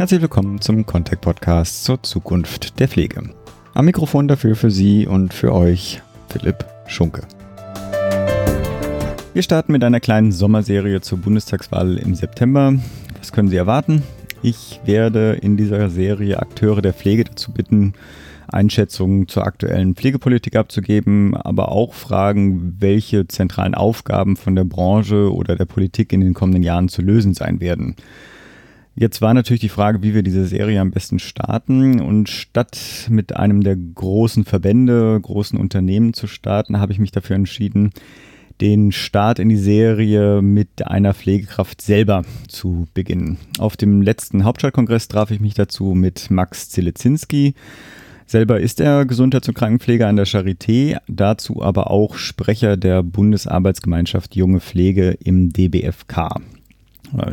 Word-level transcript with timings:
Herzlich 0.00 0.22
willkommen 0.22 0.62
zum 0.62 0.86
Contact 0.86 1.20
Podcast 1.20 1.84
zur 1.84 2.02
Zukunft 2.02 2.80
der 2.80 2.88
Pflege. 2.88 3.34
Am 3.74 3.84
Mikrofon 3.84 4.28
dafür 4.28 4.56
für 4.56 4.70
Sie 4.70 5.06
und 5.06 5.34
für 5.34 5.52
euch 5.52 6.00
Philipp 6.30 6.64
Schunke. 6.86 7.20
Wir 9.34 9.42
starten 9.42 9.72
mit 9.72 9.84
einer 9.84 10.00
kleinen 10.00 10.32
Sommerserie 10.32 11.02
zur 11.02 11.18
Bundestagswahl 11.18 11.98
im 11.98 12.14
September. 12.14 12.76
Was 13.18 13.30
können 13.30 13.50
Sie 13.50 13.58
erwarten? 13.58 14.02
Ich 14.40 14.80
werde 14.86 15.32
in 15.32 15.58
dieser 15.58 15.90
Serie 15.90 16.38
Akteure 16.38 16.80
der 16.80 16.94
Pflege 16.94 17.24
dazu 17.24 17.52
bitten, 17.52 17.92
Einschätzungen 18.48 19.28
zur 19.28 19.44
aktuellen 19.44 19.96
Pflegepolitik 19.96 20.56
abzugeben, 20.56 21.36
aber 21.36 21.70
auch 21.72 21.92
fragen, 21.92 22.76
welche 22.78 23.28
zentralen 23.28 23.74
Aufgaben 23.74 24.38
von 24.38 24.56
der 24.56 24.64
Branche 24.64 25.30
oder 25.30 25.56
der 25.56 25.66
Politik 25.66 26.14
in 26.14 26.22
den 26.22 26.32
kommenden 26.32 26.62
Jahren 26.62 26.88
zu 26.88 27.02
lösen 27.02 27.34
sein 27.34 27.60
werden. 27.60 27.96
Jetzt 29.00 29.22
war 29.22 29.32
natürlich 29.32 29.62
die 29.62 29.70
Frage, 29.70 30.02
wie 30.02 30.12
wir 30.12 30.22
diese 30.22 30.44
Serie 30.44 30.78
am 30.78 30.90
besten 30.90 31.20
starten. 31.20 32.02
Und 32.02 32.28
statt 32.28 33.06
mit 33.08 33.34
einem 33.34 33.62
der 33.64 33.74
großen 33.74 34.44
Verbände, 34.44 35.18
großen 35.18 35.58
Unternehmen 35.58 36.12
zu 36.12 36.26
starten, 36.26 36.78
habe 36.78 36.92
ich 36.92 36.98
mich 36.98 37.10
dafür 37.10 37.36
entschieden, 37.36 37.92
den 38.60 38.92
Start 38.92 39.38
in 39.38 39.48
die 39.48 39.56
Serie 39.56 40.42
mit 40.42 40.86
einer 40.86 41.14
Pflegekraft 41.14 41.80
selber 41.80 42.26
zu 42.46 42.88
beginnen. 42.92 43.38
Auf 43.58 43.78
dem 43.78 44.02
letzten 44.02 44.44
Hauptstadtkongress 44.44 45.08
traf 45.08 45.30
ich 45.30 45.40
mich 45.40 45.54
dazu 45.54 45.94
mit 45.94 46.30
Max 46.30 46.68
Zelezinski. 46.68 47.54
Selber 48.26 48.60
ist 48.60 48.82
er 48.82 49.06
Gesundheits- 49.06 49.48
und 49.48 49.54
Krankenpfleger 49.54 50.08
an 50.08 50.16
der 50.16 50.26
Charité, 50.26 50.98
dazu 51.08 51.62
aber 51.62 51.90
auch 51.90 52.16
Sprecher 52.16 52.76
der 52.76 53.02
Bundesarbeitsgemeinschaft 53.02 54.36
Junge 54.36 54.60
Pflege 54.60 55.12
im 55.24 55.54
DBFK. 55.54 56.34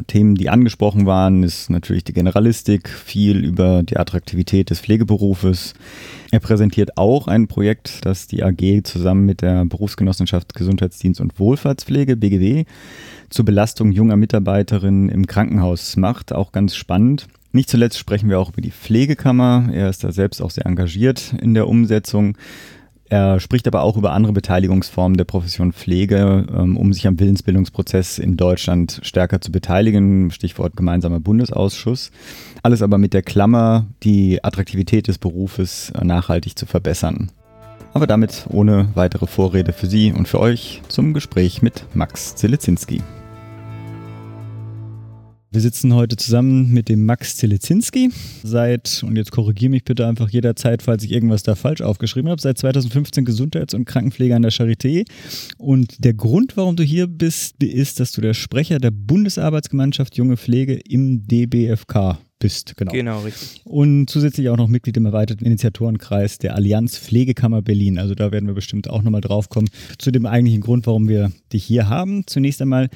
Themen, 0.08 0.36
die 0.36 0.50
angesprochen 0.50 1.06
waren, 1.06 1.44
ist 1.44 1.70
natürlich 1.70 2.04
die 2.04 2.14
Generalistik, 2.14 2.90
viel 2.90 3.44
über 3.44 3.84
die 3.84 3.98
Attraktivität 3.98 4.70
des 4.70 4.80
Pflegeberufes. 4.80 5.74
Er 6.32 6.40
präsentiert 6.40 6.98
auch 6.98 7.28
ein 7.28 7.48
Projekt, 7.48 8.06
das 8.06 8.28
die 8.28 8.44
AG 8.44 8.84
zusammen 8.84 9.26
mit 9.26 9.42
der 9.42 9.66
Berufsgenossenschaft 9.66 10.54
Gesundheitsdienst 10.54 11.22
und 11.22 11.40
Wohlfahrtspflege, 11.40 12.18
BGW, 12.18 12.66
zur 13.30 13.46
Belastung 13.46 13.92
junger 13.92 14.16
Mitarbeiterinnen 14.16 15.10
im 15.10 15.28
Krankenhaus 15.28 15.98
macht. 15.98 16.34
Auch 16.34 16.52
ganz 16.52 16.76
spannend. 16.76 17.28
Nicht 17.52 17.70
zuletzt 17.70 17.98
sprechen 17.98 18.30
wir 18.30 18.40
auch 18.40 18.52
über 18.52 18.62
die 18.62 18.72
Pflegekammer. 18.72 19.70
Er 19.72 19.90
ist 19.90 20.04
da 20.04 20.12
selbst 20.12 20.42
auch 20.42 20.52
sehr 20.52 20.66
engagiert 20.66 21.34
in 21.42 21.54
der 21.54 21.68
Umsetzung. 21.68 22.38
Er 23.10 23.40
spricht 23.40 23.68
aber 23.68 23.84
auch 23.84 23.96
über 23.96 24.12
andere 24.12 24.34
Beteiligungsformen 24.34 25.18
der 25.18 25.24
Profession 25.24 25.72
Pflege, 25.72 26.46
ähm, 26.54 26.76
um 26.76 26.92
sich 26.92 27.08
am 27.08 27.20
Willensbildungsprozess 27.20 28.20
in 28.20 28.36
Deutschland 28.36 29.00
stärker 29.04 29.40
zu 29.40 29.52
beteiligen. 29.52 30.32
Stichwort 30.32 30.76
gemeinsamer 30.76 31.20
Bundesausschuss. 31.20 32.12
Alles 32.64 32.82
aber 32.82 32.98
mit 32.98 33.14
der 33.14 33.24
Klammer, 33.24 33.88
die 34.04 34.44
Attraktivität 34.44 35.08
des 35.08 35.18
Berufes 35.18 35.94
nachhaltig 36.02 36.58
zu 36.58 36.66
verbessern. 36.66 37.32
Aber 37.94 38.08
damit 38.08 38.46
ohne 38.50 38.90
weitere 38.94 39.26
Vorrede 39.26 39.72
für 39.72 39.88
Sie 39.88 40.12
und 40.12 40.28
für 40.28 40.40
euch 40.40 40.82
zum 40.90 41.14
Gespräch 41.14 41.62
mit 41.62 41.86
Max 41.96 42.36
Zelezinski. 42.36 43.02
Wir 45.50 45.62
sitzen 45.62 45.94
heute 45.94 46.18
zusammen 46.18 46.74
mit 46.74 46.90
dem 46.90 47.06
Max 47.06 47.38
Zelezinski. 47.38 48.12
Seit, 48.44 49.02
und 49.08 49.16
jetzt 49.16 49.32
korrigiere 49.32 49.72
mich 49.72 49.86
bitte 49.86 50.06
einfach 50.06 50.30
jederzeit, 50.30 50.82
falls 50.84 51.06
ich 51.06 51.12
irgendwas 51.14 51.42
da 51.42 51.56
falsch 51.56 51.80
aufgeschrieben 51.82 52.30
habe, 52.30 52.42
seit 52.42 52.58
2015 52.58 53.24
Gesundheits- 53.24 53.74
und 53.74 53.86
Krankenpfleger 53.86 54.36
an 54.36 54.42
der 54.42 54.52
Charité. 54.52 55.06
Und 55.58 56.04
der 56.04 56.14
Grund, 56.14 56.58
warum 56.58 56.76
du 56.76 56.84
hier 56.84 57.08
bist, 57.08 57.64
ist, 57.64 58.02
dass 58.02 58.12
du 58.12 58.20
der 58.20 58.34
Sprecher 58.34 58.80
der 58.80 58.92
Bundesarbeitsgemeinschaft 58.92 60.18
Junge 60.18 60.36
Pflege 60.36 60.74
im 60.74 61.26
DBFK 61.26 62.18
bist. 62.40 62.78
Genau. 62.78 62.92
Genau, 62.92 63.20
richtig. 63.22 63.62
Und 63.66 64.10
zusätzlich 64.10 64.50
auch 64.50 64.58
noch 64.58 64.68
Mitglied 64.68 64.98
im 64.98 65.06
erweiterten 65.06 65.46
Initiatorenkreis 65.46 66.38
der 66.38 66.56
Allianz 66.56 66.98
Pflegekammer 66.98 67.62
Berlin. 67.62 67.98
Also 67.98 68.16
da 68.16 68.32
werden 68.32 68.48
wir 68.48 68.54
bestimmt 68.54 68.90
auch 68.90 69.02
nochmal 69.02 69.22
drauf 69.22 69.50
kommen. 69.50 69.68
Zu 69.98 70.12
dem 70.12 70.26
eigentlichen 70.26 70.62
Grund, 70.62 70.86
warum 70.88 71.08
wir 71.08 71.32
dich 71.52 71.64
hier 71.64 71.90
haben. 71.90 72.26
Zunächst 72.28 72.62
einmal, 72.62 72.90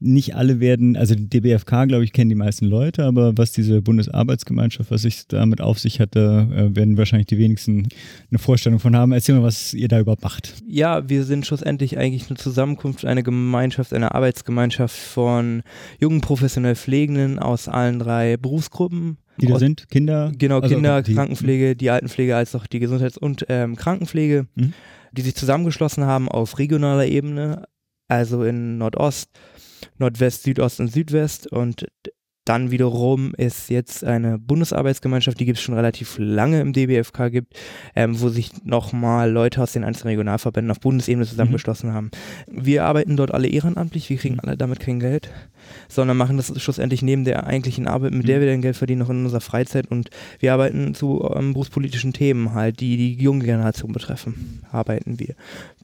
nicht 0.00 0.36
alle 0.36 0.60
werden, 0.60 0.96
also 0.96 1.14
die 1.14 1.28
DBFK, 1.28 1.86
glaube 1.88 2.04
ich, 2.04 2.12
kennen 2.12 2.28
die 2.28 2.36
meisten 2.36 2.66
Leute, 2.66 3.04
aber 3.04 3.36
was 3.36 3.52
diese 3.52 3.82
Bundesarbeitsgemeinschaft, 3.82 4.90
was 4.90 5.02
sich 5.02 5.26
damit 5.28 5.60
auf 5.60 5.78
sich 5.80 6.00
hatte, 6.00 6.48
äh, 6.54 6.76
werden 6.76 6.96
wahrscheinlich 6.96 7.26
die 7.26 7.38
wenigsten 7.38 7.88
eine 8.30 8.38
Vorstellung 8.38 8.78
von 8.78 8.94
haben. 8.96 9.12
Erzähl 9.12 9.34
mal, 9.34 9.42
was 9.42 9.74
ihr 9.74 9.88
da 9.88 9.98
überhaupt 9.98 10.22
macht. 10.22 10.54
Ja, 10.66 11.08
wir 11.08 11.24
sind 11.24 11.46
schlussendlich 11.46 11.98
eigentlich 11.98 12.28
eine 12.28 12.38
Zusammenkunft, 12.38 13.04
eine 13.04 13.22
Gemeinschaft, 13.22 13.92
eine 13.92 14.14
Arbeitsgemeinschaft 14.14 14.96
von 14.96 15.62
jungen 15.98 16.20
professionell 16.20 16.76
Pflegenden 16.76 17.38
aus 17.38 17.68
allen 17.68 17.98
drei 17.98 18.36
Berufsgruppen 18.36 18.83
Berufsgruppen. 18.88 19.18
Die 19.40 19.46
da 19.46 19.58
sind? 19.58 19.88
Kinder? 19.88 20.32
Genau, 20.36 20.60
also 20.60 20.74
Kinder, 20.74 21.02
die, 21.02 21.14
Krankenpflege, 21.14 21.76
die 21.76 21.90
Altenpflege 21.90 22.36
als 22.36 22.54
auch 22.54 22.66
die 22.66 22.78
Gesundheits- 22.78 23.18
und 23.18 23.46
ähm, 23.48 23.76
Krankenpflege, 23.76 24.46
mhm. 24.54 24.72
die 25.12 25.22
sich 25.22 25.34
zusammengeschlossen 25.34 26.04
haben 26.04 26.28
auf 26.28 26.58
regionaler 26.58 27.06
Ebene, 27.06 27.64
also 28.08 28.44
in 28.44 28.78
Nordost, 28.78 29.30
Nordwest, 29.98 30.44
Südost 30.44 30.80
und 30.80 30.88
Südwest 30.88 31.50
und 31.50 31.86
dann 32.44 32.70
wiederum 32.70 33.34
ist 33.36 33.70
jetzt 33.70 34.04
eine 34.04 34.38
Bundesarbeitsgemeinschaft, 34.38 35.40
die 35.40 35.46
gibt 35.46 35.58
es 35.58 35.64
schon 35.64 35.74
relativ 35.74 36.16
lange 36.18 36.60
im 36.60 36.74
DBFK 36.74 37.30
gibt, 37.30 37.54
ähm, 37.96 38.20
wo 38.20 38.28
sich 38.28 38.50
nochmal 38.64 39.30
Leute 39.30 39.62
aus 39.62 39.72
den 39.72 39.82
einzelnen 39.82 40.10
Regionalverbänden 40.10 40.70
auf 40.70 40.80
Bundesebene 40.80 41.26
zusammengeschlossen 41.26 41.90
mhm. 41.90 41.94
haben. 41.94 42.10
Wir 42.46 42.84
arbeiten 42.84 43.16
dort 43.16 43.32
alle 43.32 43.48
ehrenamtlich, 43.48 44.10
wir 44.10 44.18
kriegen 44.18 44.34
mhm. 44.34 44.40
alle 44.40 44.56
damit 44.58 44.80
kein 44.80 45.00
Geld, 45.00 45.30
sondern 45.88 46.18
machen 46.18 46.36
das 46.36 46.52
schlussendlich 46.60 47.00
neben 47.00 47.24
der 47.24 47.46
eigentlichen 47.46 47.88
Arbeit, 47.88 48.12
mit 48.12 48.28
der 48.28 48.38
mhm. 48.38 48.42
wir 48.42 48.50
dann 48.50 48.62
Geld 48.62 48.76
verdienen, 48.76 49.00
noch 49.00 49.10
in 49.10 49.24
unserer 49.24 49.40
Freizeit 49.40 49.90
und 49.90 50.10
wir 50.38 50.52
arbeiten 50.52 50.94
zu 50.94 51.26
ähm, 51.34 51.54
berufspolitischen 51.54 52.12
Themen 52.12 52.52
halt, 52.52 52.80
die 52.80 52.98
die 52.98 53.22
junge 53.22 53.44
Generation 53.44 53.92
betreffen, 53.92 54.62
arbeiten 54.70 55.18
wir. 55.18 55.34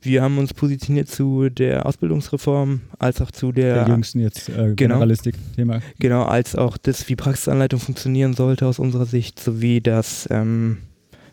Wir 0.03 0.22
haben 0.22 0.38
uns 0.38 0.53
positioniert 0.53 1.09
zu 1.09 1.49
der 1.49 1.87
Ausbildungsreform, 1.87 2.81
als 2.99 3.21
auch 3.21 3.31
zu 3.31 3.53
der, 3.53 3.84
der 3.84 3.94
jüngsten 3.94 4.21
jetzt 4.21 4.49
äh, 4.49 4.75
genau. 4.75 4.94
Generalistik-Thema. 4.94 5.81
Genau, 5.99 6.25
als 6.25 6.50
als 6.50 6.56
auch 6.56 6.77
das, 6.77 7.09
wie 7.09 7.16
Praxisanleitung 7.16 7.81
funktionieren 7.81 8.34
sollte 8.34 8.66
aus 8.66 8.78
unserer 8.78 9.06
Sicht, 9.06 9.38
sowie 9.38 9.81
das 9.81 10.27
ähm, 10.31 10.78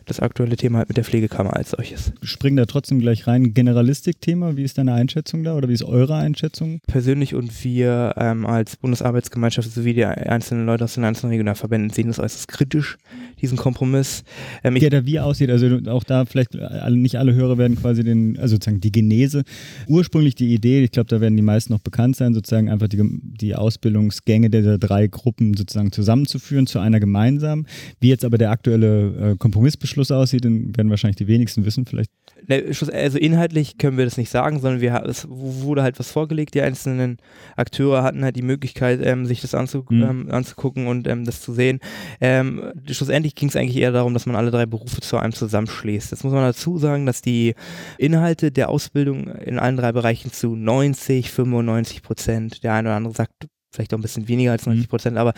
das 0.08 0.20
aktuelle 0.20 0.56
Thema 0.56 0.78
halt 0.78 0.88
mit 0.88 0.96
der 0.96 1.04
Pflegekammer 1.04 1.54
als 1.54 1.70
solches. 1.70 2.12
Springen 2.22 2.56
da 2.56 2.66
trotzdem 2.66 2.98
gleich 2.98 3.26
rein. 3.26 3.54
Generalistik-Thema, 3.54 4.56
wie 4.56 4.62
ist 4.62 4.78
deine 4.78 4.94
Einschätzung 4.94 5.44
da 5.44 5.54
oder 5.54 5.68
wie 5.68 5.74
ist 5.74 5.84
eure 5.84 6.16
Einschätzung? 6.16 6.80
Persönlich 6.86 7.34
und 7.34 7.64
wir 7.64 8.14
ähm, 8.16 8.46
als 8.46 8.76
Bundesarbeitsgemeinschaft 8.76 9.70
sowie 9.70 9.94
die 9.94 10.04
einzelnen 10.04 10.66
Leute 10.66 10.84
aus 10.84 10.94
den 10.94 11.04
einzelnen 11.04 11.32
Regionalverbänden 11.32 11.90
sehen 11.90 12.08
das 12.08 12.18
äußerst 12.18 12.48
kritisch, 12.48 12.96
diesen 13.40 13.58
Kompromiss. 13.58 14.24
Ähm, 14.64 14.74
der 14.74 14.90
da 14.90 15.06
wie 15.06 15.20
aussieht, 15.20 15.50
also 15.50 15.78
auch 15.88 16.04
da 16.04 16.24
vielleicht 16.24 16.56
nicht 16.90 17.16
alle 17.16 17.34
Hörer 17.34 17.58
werden 17.58 17.76
quasi 17.76 18.02
den, 18.02 18.38
also 18.38 18.56
sozusagen 18.56 18.80
die 18.80 18.92
Genese. 18.92 19.42
Ursprünglich 19.86 20.34
die 20.34 20.54
Idee, 20.54 20.82
ich 20.82 20.90
glaube, 20.90 21.08
da 21.08 21.20
werden 21.20 21.36
die 21.36 21.42
meisten 21.42 21.72
noch 21.72 21.80
bekannt 21.80 22.16
sein, 22.16 22.34
sozusagen 22.34 22.70
einfach 22.70 22.88
die, 22.88 23.02
die 23.02 23.54
Ausbildungsgänge 23.54 24.50
der 24.50 24.78
drei 24.78 25.06
Gruppen 25.06 25.54
sozusagen 25.54 25.92
zusammenzuführen 25.92 26.66
zu 26.66 26.78
einer 26.78 27.00
gemeinsamen. 27.00 27.66
Wie 28.00 28.08
jetzt 28.08 28.24
aber 28.24 28.38
der 28.38 28.50
aktuelle 28.50 29.32
äh, 29.32 29.36
Kompromissbeschluss 29.36 29.97
Abschluss 29.98 30.10
aussieht, 30.10 30.44
dann 30.44 30.76
werden 30.76 30.90
wahrscheinlich 30.90 31.16
die 31.16 31.26
wenigsten 31.26 31.64
wissen. 31.64 31.84
Vielleicht 31.84 32.10
Ne, 32.46 32.64
also 32.92 33.18
inhaltlich 33.18 33.78
können 33.78 33.98
wir 33.98 34.04
das 34.04 34.16
nicht 34.16 34.30
sagen, 34.30 34.60
sondern 34.60 34.80
wir, 34.80 35.02
es 35.06 35.26
wurde 35.28 35.82
halt 35.82 35.98
was 35.98 36.10
vorgelegt. 36.10 36.54
Die 36.54 36.62
einzelnen 36.62 37.18
Akteure 37.56 38.02
hatten 38.02 38.24
halt 38.24 38.36
die 38.36 38.42
Möglichkeit, 38.42 39.00
ähm, 39.04 39.26
sich 39.26 39.40
das 39.40 39.54
anzu, 39.54 39.84
mhm. 39.88 40.02
ähm, 40.02 40.30
anzugucken 40.30 40.86
und 40.86 41.06
ähm, 41.08 41.24
das 41.24 41.42
zu 41.42 41.52
sehen. 41.52 41.80
Ähm, 42.20 42.72
schlussendlich 42.88 43.34
ging 43.34 43.48
es 43.48 43.56
eigentlich 43.56 43.76
eher 43.76 43.92
darum, 43.92 44.14
dass 44.14 44.24
man 44.24 44.36
alle 44.36 44.50
drei 44.50 44.66
Berufe 44.66 45.00
zu 45.00 45.18
einem 45.18 45.32
zusammenschließt. 45.32 46.10
Jetzt 46.12 46.24
muss 46.24 46.32
man 46.32 46.42
dazu 46.42 46.78
sagen, 46.78 47.06
dass 47.06 47.22
die 47.22 47.54
Inhalte 47.98 48.52
der 48.52 48.68
Ausbildung 48.68 49.26
in 49.26 49.58
allen 49.58 49.76
drei 49.76 49.92
Bereichen 49.92 50.32
zu 50.32 50.54
90, 50.54 51.30
95 51.30 52.02
Prozent, 52.02 52.62
der 52.62 52.72
eine 52.74 52.88
oder 52.88 52.96
andere 52.96 53.14
sagt 53.14 53.48
vielleicht 53.70 53.92
auch 53.92 53.98
ein 53.98 54.02
bisschen 54.02 54.28
weniger 54.28 54.52
als 54.52 54.66
90 54.66 54.86
mhm. 54.86 54.88
Prozent, 54.88 55.14
mhm. 55.14 55.20
aber 55.20 55.34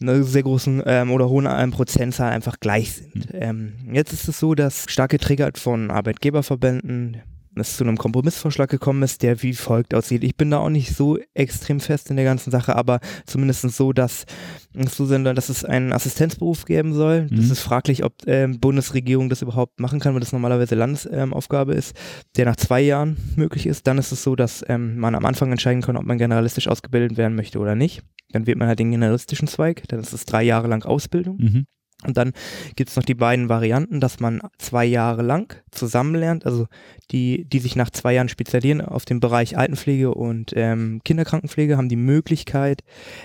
eine 0.00 0.22
sehr 0.24 0.42
großen 0.42 0.82
ähm, 0.86 1.10
oder 1.10 1.28
hohen 1.28 1.46
ähm, 1.50 1.70
Prozentzahl 1.70 2.30
einfach 2.30 2.60
gleich 2.60 2.92
sind. 2.92 3.32
Mhm. 3.32 3.40
Ähm, 3.40 3.72
jetzt 3.92 4.12
ist 4.12 4.28
es 4.28 4.38
so, 4.38 4.54
dass 4.54 4.84
stark 4.88 5.10
getriggert 5.10 5.58
von 5.58 5.90
Arbeitgeberverbänden, 5.90 7.22
es 7.56 7.76
zu 7.76 7.84
einem 7.84 7.96
Kompromissvorschlag 7.96 8.70
gekommen 8.70 9.02
ist, 9.02 9.22
der 9.22 9.42
wie 9.42 9.54
folgt 9.54 9.94
aussieht. 9.94 10.22
Ich 10.22 10.36
bin 10.36 10.50
da 10.50 10.58
auch 10.58 10.68
nicht 10.68 10.94
so 10.94 11.18
extrem 11.34 11.80
fest 11.80 12.10
in 12.10 12.16
der 12.16 12.24
ganzen 12.24 12.50
Sache, 12.50 12.76
aber 12.76 13.00
zumindest 13.26 13.62
so, 13.62 13.92
dass, 13.92 14.24
dass 14.72 15.48
es 15.48 15.64
einen 15.64 15.92
Assistenzberuf 15.92 16.64
geben 16.64 16.94
soll. 16.94 17.22
Mhm. 17.22 17.36
Das 17.36 17.50
ist 17.50 17.60
fraglich, 17.60 18.04
ob 18.04 18.14
ähm, 18.26 18.60
Bundesregierung 18.60 19.28
das 19.28 19.42
überhaupt 19.42 19.80
machen 19.80 19.98
kann, 19.98 20.14
weil 20.14 20.20
das 20.20 20.32
normalerweise 20.32 20.76
Landesaufgabe 20.76 21.72
ähm, 21.72 21.78
ist, 21.78 21.96
der 22.36 22.44
nach 22.44 22.56
zwei 22.56 22.80
Jahren 22.80 23.16
möglich 23.36 23.66
ist. 23.66 23.86
Dann 23.86 23.98
ist 23.98 24.12
es 24.12 24.22
so, 24.22 24.36
dass 24.36 24.64
ähm, 24.68 24.98
man 24.98 25.14
am 25.14 25.24
Anfang 25.24 25.50
entscheiden 25.50 25.82
kann, 25.82 25.96
ob 25.96 26.04
man 26.04 26.18
generalistisch 26.18 26.68
ausgebildet 26.68 27.16
werden 27.16 27.34
möchte 27.34 27.58
oder 27.58 27.74
nicht. 27.74 28.02
Dann 28.30 28.46
wählt 28.46 28.58
man 28.58 28.68
halt 28.68 28.78
den 28.78 28.92
generalistischen 28.92 29.48
Zweig, 29.48 29.88
dann 29.88 29.98
ist 29.98 30.12
es 30.12 30.24
drei 30.24 30.44
Jahre 30.44 30.68
lang 30.68 30.84
Ausbildung. 30.84 31.36
Mhm. 31.38 31.66
Und 32.06 32.16
dann 32.16 32.32
gibt 32.76 32.90
es 32.90 32.96
noch 32.96 33.04
die 33.04 33.14
beiden 33.14 33.48
Varianten, 33.48 34.00
dass 34.00 34.20
man 34.20 34.40
zwei 34.58 34.86
Jahre 34.86 35.22
lang 35.22 35.54
zusammenlernt, 35.70 36.46
also 36.46 36.66
die, 37.10 37.44
die 37.44 37.58
sich 37.58 37.76
nach 37.76 37.90
zwei 37.90 38.14
Jahren 38.14 38.28
spezialisieren 38.28 38.80
auf 38.80 39.04
den 39.04 39.20
Bereich 39.20 39.58
Altenpflege 39.58 40.14
und 40.14 40.52
ähm, 40.56 41.00
Kinderkrankenpflege, 41.04 41.76
haben 41.76 41.88
die 41.88 41.96
Möglichkeit, 41.96 42.82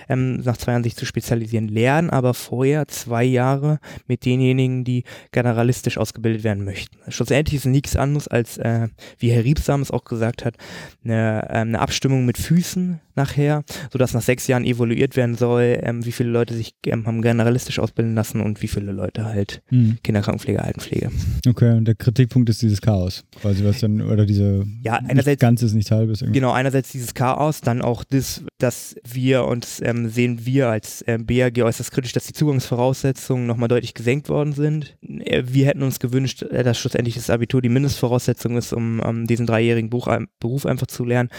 ähm, 0.08 0.36
nach 0.40 0.56
zwei 0.56 0.72
Jahren 0.72 0.84
sich 0.84 0.96
zu 0.96 1.06
spezialisieren, 1.06 1.68
lernen 1.68 2.10
aber 2.10 2.34
vorher 2.34 2.86
zwei 2.88 3.24
Jahre 3.24 3.78
mit 4.06 4.24
denjenigen, 4.24 4.84
die 4.84 5.04
generalistisch 5.32 5.98
ausgebildet 5.98 6.44
werden 6.44 6.64
möchten. 6.64 6.98
Schlussendlich 7.08 7.56
ist 7.56 7.66
nichts 7.66 7.96
anderes 7.96 8.28
als, 8.28 8.58
äh, 8.58 8.88
wie 9.18 9.30
Herr 9.30 9.44
Riebsam 9.44 9.80
es 9.80 9.90
auch 9.90 10.04
gesagt 10.04 10.44
hat, 10.44 10.56
eine, 11.04 11.42
äh, 11.48 11.52
eine 11.52 11.80
Abstimmung 11.80 12.26
mit 12.26 12.38
Füßen 12.38 13.00
nachher, 13.14 13.64
sodass 13.90 14.14
nach 14.14 14.22
sechs 14.22 14.46
Jahren 14.46 14.64
evaluiert 14.64 15.16
werden 15.16 15.34
soll, 15.34 15.78
ähm, 15.82 16.04
wie 16.04 16.12
viele 16.12 16.30
Leute 16.30 16.54
sich 16.54 16.74
ähm, 16.86 17.06
haben 17.06 17.22
generalistisch 17.22 17.78
ausbilden 17.78 18.14
lassen 18.14 18.40
und 18.40 18.62
wie 18.62 18.65
viele 18.68 18.92
Leute 18.92 19.24
halt 19.24 19.62
mhm. 19.70 19.98
Kinderkrankenpflege, 20.02 20.62
Altenpflege. 20.62 21.10
Okay, 21.48 21.76
und 21.76 21.86
der 21.86 21.94
Kritikpunkt 21.94 22.50
ist 22.50 22.62
dieses 22.62 22.80
Chaos, 22.80 23.24
quasi 23.40 23.64
was 23.64 23.80
dann, 23.80 24.02
oder 24.02 24.26
diese 24.26 24.66
ja, 24.82 24.94
einerseits, 24.94 25.26
nicht 25.26 25.40
Ganzes, 25.40 25.72
nicht 25.72 25.90
Halbes. 25.90 26.22
Irgendwie. 26.22 26.40
Genau, 26.40 26.52
einerseits 26.52 26.92
dieses 26.92 27.14
Chaos, 27.14 27.60
dann 27.60 27.80
auch 27.80 28.04
das, 28.04 28.42
dass 28.58 28.96
wir 29.08 29.44
uns 29.44 29.80
ähm, 29.82 30.08
sehen 30.08 30.44
wir 30.44 30.68
als 30.68 31.04
ähm, 31.06 31.26
BAG 31.26 31.58
äußerst 31.58 31.90
kritisch, 31.90 32.12
dass 32.12 32.26
die 32.26 32.32
Zugangsvoraussetzungen 32.32 33.46
nochmal 33.46 33.68
deutlich 33.68 33.94
gesenkt 33.94 34.28
worden 34.28 34.52
sind. 34.52 34.96
Äh, 35.02 35.44
wir 35.46 35.66
hätten 35.66 35.82
uns 35.82 36.00
gewünscht, 36.00 36.42
äh, 36.42 36.62
dass 36.62 36.78
schlussendlich 36.78 37.14
das 37.14 37.30
Abitur 37.30 37.62
die 37.62 37.68
Mindestvoraussetzung 37.68 38.56
ist, 38.56 38.72
um 38.72 39.00
um 39.00 39.26
diesen 39.26 39.46
dreijährigen 39.46 39.90
Buch, 39.90 40.08
Beruf 40.40 40.66
einfach 40.66 40.86
zu 40.86 41.04
lernen. 41.04 41.30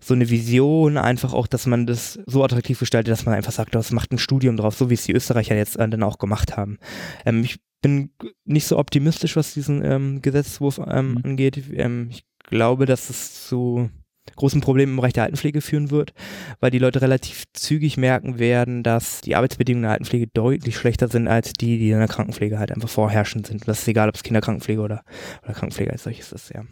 So 0.00 0.14
eine 0.14 0.30
Vision 0.30 0.96
einfach 0.96 1.16
einfach 1.16 1.32
auch, 1.32 1.46
dass 1.46 1.66
man 1.66 1.86
das 1.86 2.18
so 2.26 2.44
attraktiv 2.44 2.78
gestaltet, 2.78 3.10
dass 3.10 3.24
man 3.24 3.34
einfach 3.34 3.52
sagt, 3.52 3.74
das 3.74 3.90
macht 3.90 4.12
ein 4.12 4.18
Studium 4.18 4.56
drauf, 4.56 4.76
so 4.76 4.90
wie 4.90 4.94
es 4.94 5.04
die 5.04 5.12
Österreicher 5.12 5.56
jetzt 5.56 5.76
äh, 5.76 5.88
dann 5.88 6.02
auch 6.02 6.18
gemacht 6.18 6.56
haben. 6.56 6.75
Ähm, 7.24 7.42
ich 7.44 7.58
bin 7.82 8.10
nicht 8.44 8.66
so 8.66 8.78
optimistisch, 8.78 9.36
was 9.36 9.54
diesen 9.54 9.84
ähm, 9.84 10.22
Gesetzentwurf 10.22 10.78
ähm, 10.78 11.12
mhm. 11.12 11.20
angeht. 11.24 11.62
Ähm, 11.72 12.08
ich 12.10 12.24
glaube, 12.48 12.86
dass 12.86 13.10
es 13.10 13.46
zu 13.46 13.90
großen 14.34 14.60
Problemen 14.60 14.92
im 14.92 14.96
Bereich 14.96 15.12
der 15.12 15.22
Altenpflege 15.24 15.60
führen 15.60 15.90
wird, 15.90 16.12
weil 16.60 16.70
die 16.70 16.78
Leute 16.78 17.00
relativ 17.00 17.44
zügig 17.52 17.96
merken 17.96 18.38
werden, 18.38 18.82
dass 18.82 19.20
die 19.20 19.36
Arbeitsbedingungen 19.36 19.82
der 19.82 19.92
Altenpflege 19.92 20.26
deutlich 20.26 20.76
schlechter 20.76 21.08
sind 21.08 21.28
als 21.28 21.52
die, 21.52 21.78
die 21.78 21.90
in 21.90 21.98
der 21.98 22.08
Krankenpflege 22.08 22.58
halt 22.58 22.72
einfach 22.72 22.88
vorherrschend 22.88 23.46
sind. 23.46 23.66
das 23.68 23.80
ist 23.80 23.88
egal, 23.88 24.08
ob 24.08 24.16
es 24.16 24.22
Kinderkrankenpflege 24.22 24.80
oder, 24.80 25.04
oder 25.44 25.52
Krankenpflege 25.52 25.92
als 25.92 26.02
solches 26.02 26.32
ist, 26.32 26.52
ja. 26.52 26.64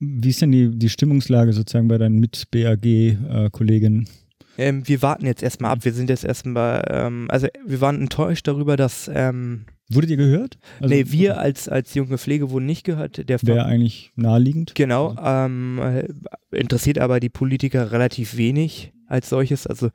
Wie 0.00 0.30
ist 0.30 0.40
denn 0.40 0.52
die, 0.52 0.70
die 0.70 0.88
Stimmungslage 0.88 1.52
sozusagen 1.52 1.88
bei 1.88 1.98
deinen 1.98 2.20
Mit-BAG-Kolleginnen? 2.20 4.02
Äh, 4.04 4.27
ähm, 4.58 4.86
wir 4.86 5.00
warten 5.02 5.24
jetzt 5.24 5.42
erstmal 5.42 5.70
ab. 5.70 5.84
Wir 5.84 5.92
sind 5.92 6.10
jetzt 6.10 6.24
erstmal, 6.24 6.84
ähm, 6.90 7.26
also 7.30 7.46
wir 7.64 7.80
waren 7.80 8.00
enttäuscht 8.00 8.46
darüber, 8.46 8.76
dass. 8.76 9.10
Ähm, 9.12 9.66
Wurdet 9.90 10.10
ihr 10.10 10.16
gehört? 10.18 10.58
Also, 10.80 10.94
nee, 10.94 11.04
wir 11.08 11.38
als, 11.38 11.66
als 11.66 11.94
junge 11.94 12.18
Pflege 12.18 12.50
wurden 12.50 12.66
nicht 12.66 12.84
gehört. 12.84 13.26
Der 13.26 13.38
Wäre 13.42 13.64
eigentlich 13.64 14.12
naheliegend. 14.16 14.74
Genau. 14.74 15.16
Ähm, 15.18 15.80
äh, 15.80 16.08
interessiert 16.54 16.98
aber 16.98 17.20
die 17.20 17.30
Politiker 17.30 17.90
relativ 17.90 18.36
wenig 18.36 18.92
als 19.06 19.30
solches. 19.30 19.66
Also 19.66 19.88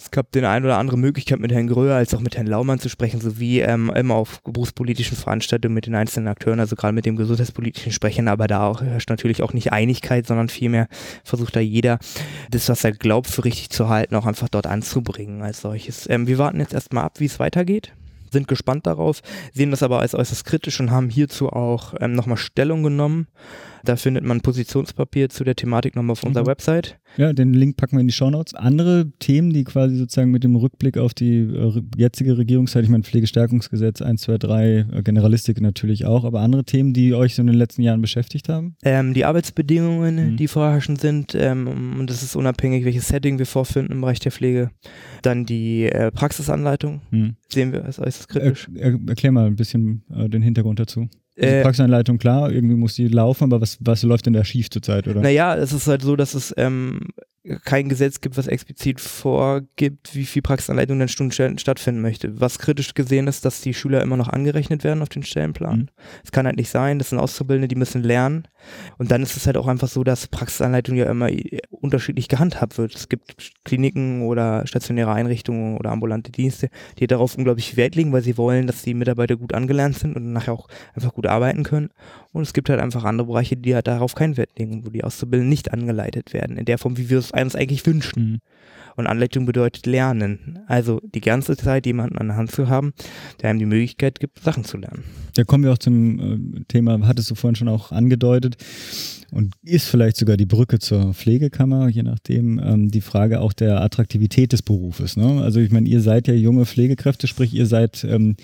es 0.00 0.10
gab 0.10 0.30
den 0.32 0.44
ein 0.44 0.64
oder 0.64 0.78
andere 0.78 0.96
Möglichkeit 0.96 1.40
mit 1.40 1.52
Herrn 1.52 1.66
Gröher 1.66 1.96
als 1.96 2.14
auch 2.14 2.20
mit 2.20 2.36
Herrn 2.36 2.46
Laumann 2.46 2.78
zu 2.78 2.88
sprechen, 2.88 3.20
sowie 3.20 3.60
ähm, 3.60 3.90
immer 3.94 4.14
auf 4.14 4.42
berufspolitischen 4.42 5.16
Veranstaltungen 5.16 5.74
mit 5.74 5.86
den 5.86 5.94
einzelnen 5.94 6.28
Akteuren, 6.28 6.60
also 6.60 6.76
gerade 6.76 6.94
mit 6.94 7.04
dem 7.04 7.16
gesundheitspolitischen 7.16 7.92
Sprechen, 7.92 8.28
aber 8.28 8.46
da 8.46 8.66
auch, 8.66 8.80
herrscht 8.80 9.10
natürlich 9.10 9.42
auch 9.42 9.52
nicht 9.52 9.72
Einigkeit, 9.72 10.26
sondern 10.26 10.48
vielmehr 10.48 10.88
versucht 11.24 11.56
da 11.56 11.60
jeder, 11.60 11.98
das, 12.50 12.68
was 12.68 12.84
er 12.84 12.92
glaubt, 12.92 13.26
für 13.26 13.44
richtig 13.44 13.70
zu 13.70 13.88
halten, 13.88 14.14
auch 14.14 14.26
einfach 14.26 14.48
dort 14.48 14.66
anzubringen 14.66 15.42
als 15.42 15.62
solches. 15.62 16.08
Ähm, 16.08 16.26
wir 16.26 16.38
warten 16.38 16.60
jetzt 16.60 16.74
erstmal 16.74 17.04
ab, 17.04 17.18
wie 17.18 17.26
es 17.26 17.40
weitergeht 17.40 17.92
sind 18.30 18.46
gespannt 18.46 18.86
darauf, 18.86 19.22
sehen 19.54 19.70
das 19.70 19.82
aber 19.82 20.00
als 20.00 20.14
äußerst 20.14 20.44
kritisch 20.44 20.80
und 20.80 20.90
haben 20.90 21.08
hierzu 21.08 21.48
auch 21.48 21.94
ähm, 21.98 22.12
nochmal 22.12 22.36
Stellung 22.36 22.82
genommen. 22.82 23.26
Da 23.84 23.96
findet 23.96 24.24
man 24.24 24.40
Positionspapier 24.40 25.28
zu 25.28 25.44
der 25.44 25.56
Thematik 25.56 25.96
nochmal 25.96 26.12
auf 26.12 26.22
unserer 26.22 26.44
mhm. 26.44 26.48
Website. 26.48 26.98
Ja, 27.16 27.32
den 27.32 27.54
Link 27.54 27.76
packen 27.76 27.96
wir 27.96 28.00
in 28.00 28.06
die 28.06 28.12
Shownotes. 28.12 28.54
Andere 28.54 29.10
Themen, 29.18 29.52
die 29.52 29.64
quasi 29.64 29.96
sozusagen 29.96 30.30
mit 30.30 30.44
dem 30.44 30.56
Rückblick 30.56 30.98
auf 30.98 31.14
die 31.14 31.38
äh, 31.38 31.82
jetzige 31.96 32.36
Regierungszeit, 32.36 32.84
ich 32.84 32.90
meine 32.90 33.02
Pflegestärkungsgesetz 33.02 34.02
1, 34.02 34.22
2, 34.22 34.38
3, 34.38 34.86
äh, 34.92 35.02
Generalistik 35.02 35.60
natürlich 35.60 36.04
auch, 36.04 36.24
aber 36.24 36.40
andere 36.40 36.64
Themen, 36.64 36.92
die 36.92 37.14
euch 37.14 37.34
so 37.34 37.42
in 37.42 37.46
den 37.46 37.56
letzten 37.56 37.82
Jahren 37.82 38.00
beschäftigt 38.00 38.48
haben? 38.48 38.76
Ähm, 38.84 39.14
die 39.14 39.24
Arbeitsbedingungen, 39.24 40.32
mhm. 40.32 40.36
die 40.36 40.48
vorherrschend 40.48 41.00
sind 41.00 41.34
ähm, 41.34 41.96
und 41.98 42.10
das 42.10 42.22
ist 42.22 42.36
unabhängig, 42.36 42.84
welches 42.84 43.08
Setting 43.08 43.38
wir 43.38 43.46
vorfinden 43.46 43.92
im 43.92 44.00
Bereich 44.00 44.20
der 44.20 44.32
Pflege. 44.32 44.70
Dann 45.22 45.44
die 45.44 45.86
äh, 45.86 46.10
Praxisanleitung, 46.10 47.00
mhm. 47.10 47.36
sehen 47.48 47.72
wir 47.72 47.84
als 47.84 47.98
äußerst 47.98 48.28
kritisch. 48.28 48.68
Er, 48.74 48.92
er, 48.92 48.98
erklär 49.08 49.32
mal 49.32 49.46
ein 49.46 49.56
bisschen 49.56 50.04
äh, 50.14 50.28
den 50.28 50.42
Hintergrund 50.42 50.78
dazu. 50.78 51.08
Also 51.40 51.54
äh, 51.54 51.62
Praxisanleitung, 51.62 52.18
klar, 52.18 52.50
irgendwie 52.50 52.74
muss 52.74 52.94
die 52.94 53.08
laufen, 53.08 53.44
aber 53.44 53.60
was, 53.60 53.78
was 53.80 54.02
läuft 54.02 54.26
denn 54.26 54.32
da 54.32 54.44
schief 54.44 54.70
zurzeit, 54.70 55.06
oder? 55.06 55.20
Naja, 55.20 55.56
es 55.56 55.72
ist 55.72 55.86
halt 55.86 56.02
so, 56.02 56.16
dass 56.16 56.34
es 56.34 56.52
ähm, 56.56 57.00
kein 57.64 57.88
Gesetz 57.88 58.20
gibt, 58.20 58.36
was 58.36 58.46
explizit 58.46 59.00
vorgibt, 59.00 60.14
wie 60.14 60.26
viel 60.26 60.42
Praxisanleitung 60.42 61.00
in 61.00 61.08
Stunden 61.08 61.58
stattfinden 61.58 62.02
möchte. 62.02 62.40
Was 62.40 62.58
kritisch 62.58 62.94
gesehen 62.94 63.26
ist, 63.26 63.44
dass 63.44 63.60
die 63.60 63.74
Schüler 63.74 64.02
immer 64.02 64.16
noch 64.16 64.28
angerechnet 64.28 64.84
werden 64.84 65.02
auf 65.02 65.08
den 65.08 65.22
Stellenplan. 65.22 65.78
Mhm. 65.78 65.88
Es 66.24 66.30
mhm. 66.30 66.34
kann 66.34 66.46
halt 66.46 66.56
nicht 66.56 66.70
sein, 66.70 66.98
das 66.98 67.10
sind 67.10 67.18
Auszubildende, 67.18 67.68
die 67.68 67.76
müssen 67.76 68.02
lernen. 68.02 68.48
Und 68.98 69.10
dann 69.10 69.22
ist 69.22 69.36
es 69.36 69.46
halt 69.46 69.56
auch 69.56 69.68
einfach 69.68 69.88
so, 69.88 70.04
dass 70.04 70.26
Praxisanleitung 70.26 70.96
ja 70.96 71.10
immer 71.10 71.28
unterschiedlich 71.70 72.28
gehandhabt 72.28 72.76
wird. 72.76 72.94
Es 72.94 73.08
gibt 73.08 73.52
Kliniken 73.64 74.22
oder 74.22 74.66
stationäre 74.66 75.12
Einrichtungen 75.12 75.78
oder 75.78 75.90
ambulante 75.90 76.32
Dienste, 76.32 76.68
die 76.98 77.06
darauf 77.06 77.36
unglaublich 77.36 77.76
Wert 77.76 77.94
legen, 77.94 78.12
weil 78.12 78.22
sie 78.22 78.36
wollen, 78.36 78.66
dass 78.66 78.82
die 78.82 78.94
Mitarbeiter 78.94 79.36
gut 79.36 79.54
angelernt 79.54 79.96
sind 79.98 80.16
und 80.16 80.32
nachher 80.32 80.52
auch 80.52 80.68
einfach 80.94 81.14
gut 81.14 81.26
arbeiten 81.26 81.62
können. 81.62 81.90
Und 82.32 82.42
es 82.42 82.52
gibt 82.52 82.68
halt 82.68 82.80
einfach 82.80 83.04
andere 83.04 83.28
Bereiche, 83.28 83.56
die 83.56 83.74
halt 83.74 83.86
darauf 83.86 84.14
keinen 84.14 84.36
Wert 84.36 84.58
legen, 84.58 84.84
wo 84.84 84.90
die 84.90 85.04
Auszubildenden 85.04 85.48
nicht 85.48 85.72
angeleitet 85.72 86.32
werden, 86.32 86.58
in 86.58 86.64
der 86.64 86.78
Form, 86.78 86.98
wie 86.98 87.08
wir 87.08 87.18
es 87.18 87.27
uns 87.32 87.54
eigentlich 87.54 87.86
wünschen. 87.86 88.40
Und 88.96 89.06
Anleitung 89.06 89.46
bedeutet 89.46 89.86
Lernen. 89.86 90.58
Also 90.66 91.00
die 91.02 91.20
ganze 91.20 91.56
Zeit 91.56 91.86
jemanden 91.86 92.18
an 92.18 92.28
der 92.28 92.36
Hand 92.36 92.50
zu 92.50 92.68
haben, 92.68 92.92
der 93.40 93.50
einem 93.50 93.60
die 93.60 93.66
Möglichkeit 93.66 94.18
gibt, 94.18 94.40
Sachen 94.40 94.64
zu 94.64 94.76
lernen. 94.76 95.04
Da 95.34 95.44
kommen 95.44 95.62
wir 95.62 95.72
auch 95.72 95.78
zum 95.78 96.18
äh, 96.18 96.64
Thema, 96.66 97.06
hattest 97.06 97.30
du 97.30 97.36
vorhin 97.36 97.54
schon 97.54 97.68
auch 97.68 97.92
angedeutet 97.92 98.56
und 99.30 99.54
ist 99.62 99.88
vielleicht 99.88 100.16
sogar 100.16 100.36
die 100.36 100.46
Brücke 100.46 100.78
zur 100.78 101.12
Pflegekammer, 101.12 101.88
je 101.88 102.02
nachdem, 102.02 102.58
ähm, 102.58 102.90
die 102.90 103.02
Frage 103.02 103.40
auch 103.40 103.52
der 103.52 103.82
Attraktivität 103.82 104.52
des 104.52 104.62
Berufes. 104.62 105.16
Ne? 105.16 105.42
Also 105.42 105.60
ich 105.60 105.70
meine, 105.70 105.88
ihr 105.88 106.00
seid 106.00 106.28
ja 106.28 106.34
junge 106.34 106.64
Pflegekräfte, 106.64 107.26
sprich 107.26 107.52
ihr 107.52 107.66
seid 107.66 108.04
ähm, 108.04 108.36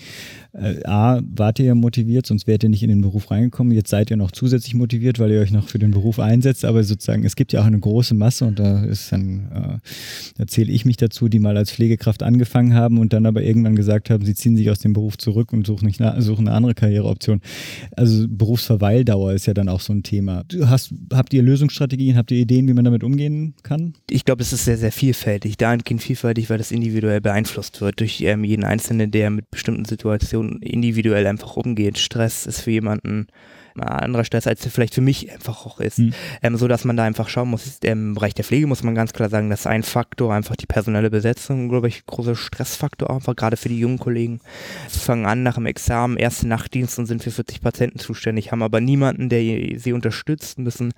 äh, 0.53 0.83
A, 0.85 1.21
wart 1.35 1.59
ihr 1.59 1.65
ja 1.65 1.75
motiviert, 1.75 2.25
sonst 2.27 2.47
wärt 2.47 2.63
ihr 2.63 2.69
nicht 2.69 2.83
in 2.83 2.89
den 2.89 3.01
Beruf 3.01 3.31
reingekommen. 3.31 3.73
Jetzt 3.73 3.89
seid 3.89 4.11
ihr 4.11 4.17
noch 4.17 4.31
zusätzlich 4.31 4.75
motiviert, 4.75 5.19
weil 5.19 5.31
ihr 5.31 5.41
euch 5.41 5.51
noch 5.51 5.69
für 5.69 5.79
den 5.79 5.91
Beruf 5.91 6.19
einsetzt. 6.19 6.65
Aber 6.65 6.83
sozusagen, 6.83 7.25
es 7.25 7.35
gibt 7.35 7.51
ja 7.51 7.61
auch 7.61 7.65
eine 7.65 7.79
große 7.79 8.13
Masse 8.13 8.45
und 8.45 8.59
da 8.59 8.83
ist 8.83 9.11
dann, 9.11 9.49
äh, 9.51 9.77
da 10.37 10.47
zähle 10.47 10.71
ich 10.71 10.85
mich 10.85 10.97
dazu, 10.97 11.29
die 11.29 11.39
mal 11.39 11.57
als 11.57 11.71
Pflegekraft 11.71 12.23
angefangen 12.23 12.73
haben 12.73 12.99
und 12.99 13.11
dann 13.11 13.25
aber 13.25 13.41
irgendwann 13.41 13.75
gesagt 13.75 14.09
haben, 14.09 14.23
sie 14.23 14.35
ziehen 14.35 14.55
sich 14.55 14.69
aus 14.69 14.79
dem 14.79 14.93
Beruf 14.93 15.17
zurück 15.17 15.51
und 15.51 15.65
suchen, 15.65 15.87
nicht, 15.87 16.01
suchen 16.19 16.47
eine 16.47 16.55
andere 16.55 16.75
Karriereoption. 16.75 17.41
Also 17.95 18.27
Berufsverweildauer 18.29 19.33
ist 19.33 19.47
ja 19.47 19.53
dann 19.53 19.67
auch 19.67 19.81
so 19.81 19.93
ein 19.93 20.03
Thema. 20.03 20.43
Hast, 20.75 20.93
habt 21.13 21.33
ihr 21.33 21.41
Lösungsstrategien, 21.41 22.17
habt 22.17 22.31
ihr 22.31 22.37
Ideen, 22.37 22.67
wie 22.67 22.73
man 22.73 22.83
damit 22.83 23.01
umgehen 23.01 23.53
kann? 23.63 23.93
Ich 24.09 24.25
glaube, 24.25 24.41
es 24.41 24.51
ist 24.51 24.65
sehr, 24.65 24.75
sehr 24.75 24.91
vielfältig. 24.91 25.55
Dahingehend 25.55 26.03
vielfältig, 26.03 26.49
weil 26.49 26.57
das 26.57 26.69
individuell 26.69 27.21
beeinflusst 27.21 27.79
wird 27.79 28.01
durch 28.01 28.19
ähm, 28.19 28.43
jeden 28.43 28.65
Einzelnen, 28.65 29.09
der 29.09 29.29
mit 29.29 29.49
bestimmten 29.49 29.85
Situationen 29.85 30.61
individuell 30.61 31.27
einfach 31.27 31.55
umgeht. 31.55 31.97
Stress 31.97 32.45
ist 32.45 32.59
für 32.59 32.71
jemanden 32.71 33.27
anderer 33.81 34.23
Stress, 34.23 34.47
als 34.47 34.65
vielleicht 34.65 34.95
für 34.95 35.01
mich 35.01 35.31
einfach 35.31 35.65
auch 35.65 35.79
ist. 35.79 35.99
Mhm. 35.99 36.13
Ähm, 36.41 36.57
so 36.57 36.67
dass 36.67 36.85
man 36.85 36.97
da 36.97 37.03
einfach 37.03 37.29
schauen 37.29 37.49
muss. 37.49 37.79
Im 37.83 38.15
Bereich 38.15 38.33
der 38.33 38.45
Pflege 38.45 38.67
muss 38.67 38.83
man 38.83 38.95
ganz 38.95 39.13
klar 39.13 39.29
sagen, 39.29 39.49
dass 39.49 39.67
ein 39.67 39.83
Faktor 39.83 40.33
einfach 40.33 40.55
die 40.55 40.65
personelle 40.65 41.09
Besetzung, 41.09 41.69
glaube 41.69 41.87
ich, 41.87 42.05
großer 42.05 42.35
Stressfaktor 42.35 43.09
einfach, 43.09 43.35
gerade 43.35 43.57
für 43.57 43.69
die 43.69 43.79
jungen 43.79 43.99
Kollegen. 43.99 44.39
Sie 44.89 44.99
fangen 44.99 45.25
an 45.25 45.43
nach 45.43 45.55
dem 45.55 45.65
Examen, 45.65 46.17
erste 46.17 46.47
Nachtdienst 46.47 46.99
und 46.99 47.05
sind 47.05 47.23
für 47.23 47.31
40 47.31 47.61
Patienten 47.61 47.99
zuständig, 47.99 48.51
haben 48.51 48.63
aber 48.63 48.81
niemanden, 48.81 49.29
der 49.29 49.41
sie 49.77 49.93
unterstützt, 49.93 50.59
müssen 50.59 50.93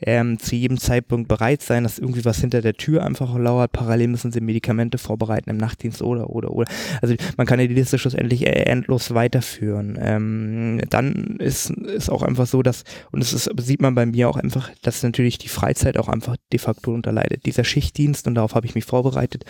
ähm, 0.00 0.38
zu 0.38 0.56
jedem 0.56 0.78
Zeitpunkt 0.78 1.28
bereit 1.28 1.62
sein, 1.62 1.84
dass 1.84 1.98
irgendwie 1.98 2.24
was 2.24 2.40
hinter 2.40 2.60
der 2.60 2.74
Tür 2.74 3.04
einfach 3.04 3.36
lauert. 3.36 3.72
Parallel 3.72 4.08
müssen 4.08 4.32
sie 4.32 4.40
Medikamente 4.40 4.98
vorbereiten 4.98 5.50
im 5.50 5.56
Nachtdienst 5.56 6.02
oder, 6.02 6.30
oder, 6.30 6.50
oder. 6.50 6.70
Also 7.00 7.14
man 7.36 7.46
kann 7.46 7.60
ja 7.60 7.66
die 7.66 7.74
Liste 7.74 7.98
schlussendlich 7.98 8.46
äh, 8.46 8.50
endlos 8.50 9.14
weiterführen. 9.14 9.98
Ähm, 10.00 10.80
dann 10.90 11.36
ist, 11.38 11.70
ist 11.70 12.10
auch 12.10 12.21
einfach 12.22 12.46
so, 12.46 12.62
dass, 12.62 12.84
und 13.10 13.20
das 13.20 13.32
ist, 13.32 13.50
sieht 13.60 13.82
man 13.82 13.94
bei 13.94 14.06
mir 14.06 14.28
auch 14.28 14.36
einfach, 14.36 14.70
dass 14.82 15.02
natürlich 15.02 15.38
die 15.38 15.48
Freizeit 15.48 15.98
auch 15.98 16.08
einfach 16.08 16.36
de 16.52 16.58
facto 16.58 16.92
unterleidet. 16.92 17.46
Dieser 17.46 17.64
Schichtdienst, 17.64 18.26
und 18.26 18.34
darauf 18.34 18.54
habe 18.54 18.66
ich 18.66 18.74
mich 18.74 18.84
vorbereitet, 18.84 19.44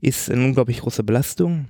ist 0.00 0.30
eine 0.30 0.44
unglaublich 0.44 0.80
große 0.80 1.04
Belastung. 1.04 1.68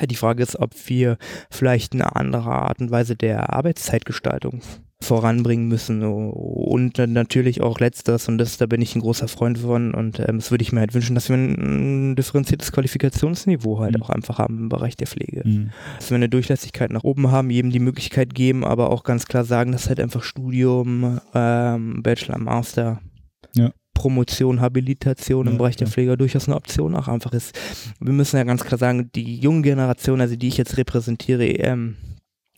Die 0.00 0.16
Frage 0.16 0.42
ist, 0.42 0.56
ob 0.56 0.72
wir 0.88 1.16
vielleicht 1.50 1.94
eine 1.94 2.16
andere 2.16 2.50
Art 2.50 2.80
und 2.80 2.90
Weise 2.90 3.16
der 3.16 3.54
Arbeitszeitgestaltung 3.54 4.60
voranbringen 5.02 5.68
müssen. 5.68 6.02
Und 6.02 6.98
natürlich 6.98 7.60
auch 7.60 7.80
letztes, 7.80 8.28
und 8.28 8.38
das, 8.38 8.56
da 8.56 8.66
bin 8.66 8.80
ich 8.80 8.96
ein 8.96 9.00
großer 9.00 9.28
Freund 9.28 9.58
von, 9.58 9.92
und 9.94 10.20
ähm, 10.20 10.38
das 10.38 10.50
würde 10.50 10.62
ich 10.62 10.72
mir 10.72 10.80
halt 10.80 10.94
wünschen, 10.94 11.14
dass 11.14 11.28
wir 11.28 11.36
ein, 11.36 12.16
differenziertes 12.16 12.72
Qualifikationsniveau 12.72 13.78
halt 13.78 13.96
mhm. 13.96 14.02
auch 14.02 14.10
einfach 14.10 14.38
haben 14.38 14.58
im 14.58 14.68
Bereich 14.68 14.96
der 14.96 15.06
Pflege. 15.06 15.42
Mhm. 15.44 15.70
Dass 15.96 16.10
wir 16.10 16.16
eine 16.16 16.28
Durchlässigkeit 16.28 16.90
nach 16.92 17.04
oben 17.04 17.30
haben, 17.30 17.50
jedem 17.50 17.70
die 17.70 17.78
Möglichkeit 17.78 18.34
geben, 18.34 18.64
aber 18.64 18.90
auch 18.90 19.04
ganz 19.04 19.26
klar 19.26 19.44
sagen, 19.44 19.72
dass 19.72 19.88
halt 19.88 20.00
einfach 20.00 20.22
Studium, 20.22 21.20
ähm, 21.34 22.02
Bachelor, 22.02 22.38
Master, 22.38 23.00
ja. 23.54 23.70
Promotion, 23.94 24.60
Habilitation 24.60 25.46
ja, 25.46 25.52
im 25.52 25.58
Bereich 25.58 25.76
der 25.76 25.88
Pflege 25.88 26.16
durchaus 26.16 26.48
eine 26.48 26.56
Option 26.56 26.94
auch 26.94 27.08
einfach 27.08 27.32
ist. 27.32 27.58
Wir 28.00 28.12
müssen 28.12 28.36
ja 28.36 28.44
ganz 28.44 28.64
klar 28.64 28.78
sagen, 28.78 29.10
die 29.14 29.36
junge 29.36 29.62
Generation, 29.62 30.20
also 30.20 30.36
die 30.36 30.48
ich 30.48 30.58
jetzt 30.58 30.76
repräsentiere, 30.76 31.46
ähm, 31.46 31.96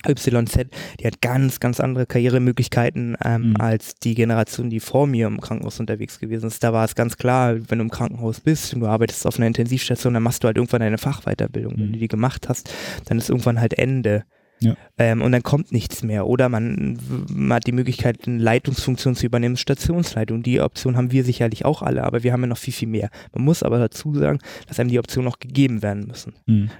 YZ, 0.06 0.66
die 1.00 1.06
hat 1.06 1.20
ganz, 1.20 1.58
ganz 1.60 1.80
andere 1.80 2.06
Karrieremöglichkeiten 2.06 3.16
ähm, 3.24 3.50
mhm. 3.50 3.56
als 3.56 3.96
die 3.96 4.14
Generation, 4.14 4.70
die 4.70 4.80
vor 4.80 5.06
mir 5.06 5.26
im 5.26 5.40
Krankenhaus 5.40 5.80
unterwegs 5.80 6.20
gewesen 6.20 6.46
ist. 6.46 6.62
Da 6.62 6.72
war 6.72 6.84
es 6.84 6.94
ganz 6.94 7.16
klar, 7.16 7.56
wenn 7.68 7.78
du 7.78 7.84
im 7.84 7.90
Krankenhaus 7.90 8.40
bist 8.40 8.74
und 8.74 8.80
du 8.80 8.86
arbeitest 8.86 9.26
auf 9.26 9.36
einer 9.36 9.46
Intensivstation, 9.46 10.14
dann 10.14 10.22
machst 10.22 10.44
du 10.44 10.46
halt 10.46 10.56
irgendwann 10.56 10.82
eine 10.82 10.98
Fachweiterbildung. 10.98 11.74
Mhm. 11.74 11.78
Wenn 11.78 11.92
du 11.94 11.98
die 11.98 12.08
gemacht 12.08 12.48
hast, 12.48 12.72
dann 13.06 13.18
ist 13.18 13.28
irgendwann 13.28 13.60
halt 13.60 13.74
Ende. 13.74 14.24
Ja. 14.60 14.76
Ähm, 14.98 15.22
und 15.22 15.32
dann 15.32 15.42
kommt 15.42 15.72
nichts 15.72 16.02
mehr. 16.02 16.26
Oder 16.26 16.48
man, 16.48 16.98
man, 17.32 17.56
hat 17.56 17.66
die 17.66 17.72
Möglichkeit, 17.72 18.26
eine 18.26 18.38
Leitungsfunktion 18.38 19.14
zu 19.14 19.26
übernehmen, 19.26 19.56
Stationsleitung. 19.56 20.42
Die 20.42 20.60
Option 20.60 20.96
haben 20.96 21.12
wir 21.12 21.24
sicherlich 21.24 21.64
auch 21.64 21.82
alle, 21.82 22.04
aber 22.04 22.22
wir 22.22 22.32
haben 22.32 22.40
ja 22.40 22.48
noch 22.48 22.58
viel, 22.58 22.74
viel 22.74 22.88
mehr. 22.88 23.10
Man 23.32 23.44
muss 23.44 23.62
aber 23.62 23.78
dazu 23.78 24.14
sagen, 24.14 24.38
dass 24.66 24.80
einem 24.80 24.90
die 24.90 24.98
Optionen 24.98 25.28
noch 25.28 25.38
gegeben 25.38 25.82
werden 25.82 26.06
müssen. 26.06 26.34
Mhm 26.46 26.70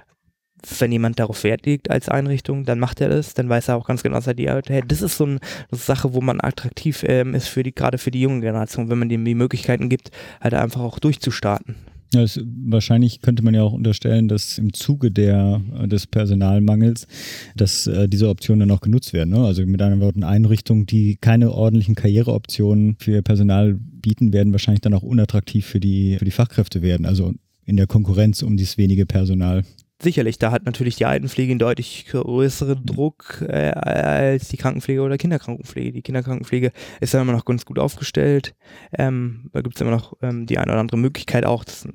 wenn 0.79 0.91
jemand 0.91 1.19
darauf 1.19 1.43
Wert 1.43 1.65
legt 1.65 1.89
als 1.89 2.09
Einrichtung, 2.09 2.65
dann 2.65 2.79
macht 2.79 3.01
er 3.01 3.09
das, 3.09 3.33
dann 3.33 3.49
weiß 3.49 3.69
er 3.69 3.77
auch 3.77 3.87
ganz 3.87 4.03
genau, 4.03 4.15
dass 4.15 4.27
er 4.27 4.33
die 4.33 4.49
hey, 4.49 4.83
das 4.87 5.01
ist 5.01 5.17
so 5.17 5.25
eine, 5.25 5.39
Sache, 5.71 6.13
wo 6.13 6.21
man 6.21 6.41
attraktiv 6.41 7.03
ähm, 7.07 7.33
ist 7.33 7.47
für 7.47 7.63
die, 7.63 7.73
gerade 7.73 7.97
für 7.97 8.11
die 8.11 8.21
junge 8.21 8.41
Generation, 8.41 8.89
wenn 8.89 8.99
man 8.99 9.09
dem 9.09 9.25
die 9.25 9.35
Möglichkeiten 9.35 9.89
gibt, 9.89 10.11
halt 10.41 10.53
einfach 10.53 10.81
auch 10.81 10.99
durchzustarten. 10.99 11.75
Ja, 12.13 12.23
es, 12.23 12.41
wahrscheinlich 12.65 13.21
könnte 13.21 13.43
man 13.43 13.53
ja 13.53 13.61
auch 13.61 13.73
unterstellen, 13.73 14.27
dass 14.27 14.57
im 14.57 14.73
Zuge 14.73 15.11
der, 15.11 15.61
des 15.85 16.07
Personalmangels, 16.07 17.07
dass 17.55 17.85
äh, 17.85 18.09
diese 18.09 18.29
Optionen 18.29 18.67
dann 18.67 18.75
auch 18.75 18.81
genutzt 18.81 19.13
werden. 19.13 19.29
Ne? 19.29 19.45
Also 19.45 19.63
mit 19.65 19.81
anderen 19.81 20.01
Worten, 20.01 20.23
Einrichtungen, 20.23 20.87
die 20.87 21.17
keine 21.17 21.51
ordentlichen 21.51 21.93
Karriereoptionen 21.93 22.95
für 22.99 23.11
ihr 23.11 23.21
Personal 23.21 23.75
bieten, 23.79 24.33
werden 24.33 24.53
wahrscheinlich 24.53 24.81
dann 24.81 24.95
auch 24.95 25.03
unattraktiv 25.03 25.67
für 25.67 25.79
die, 25.79 26.17
für 26.17 26.25
die 26.25 26.31
Fachkräfte 26.31 26.81
werden. 26.81 27.05
Also 27.05 27.33
in 27.65 27.77
der 27.77 27.85
Konkurrenz 27.85 28.41
um 28.41 28.57
dieses 28.57 28.79
wenige 28.79 29.05
Personal 29.05 29.63
sicherlich, 30.01 30.37
da 30.37 30.51
hat 30.51 30.65
natürlich 30.65 30.95
die 30.95 31.05
Altenpflege 31.05 31.51
einen 31.51 31.59
deutlich 31.59 32.05
größeren 32.07 32.85
Druck 32.85 33.43
äh, 33.47 33.71
als 33.71 34.49
die 34.49 34.57
Krankenpflege 34.57 35.01
oder 35.01 35.17
Kinderkrankenpflege. 35.17 35.91
Die 35.91 36.01
Kinderkrankenpflege 36.01 36.71
ist 36.99 37.13
dann 37.13 37.21
immer 37.21 37.33
noch 37.33 37.45
ganz 37.45 37.65
gut 37.65 37.79
aufgestellt. 37.79 38.55
Ähm, 38.97 39.49
da 39.53 39.61
gibt 39.61 39.75
es 39.75 39.81
immer 39.81 39.91
noch 39.91 40.13
ähm, 40.21 40.45
die 40.45 40.57
eine 40.57 40.71
oder 40.71 40.81
andere 40.81 40.97
Möglichkeit 40.97 41.45
auch, 41.45 41.63
das 41.63 41.87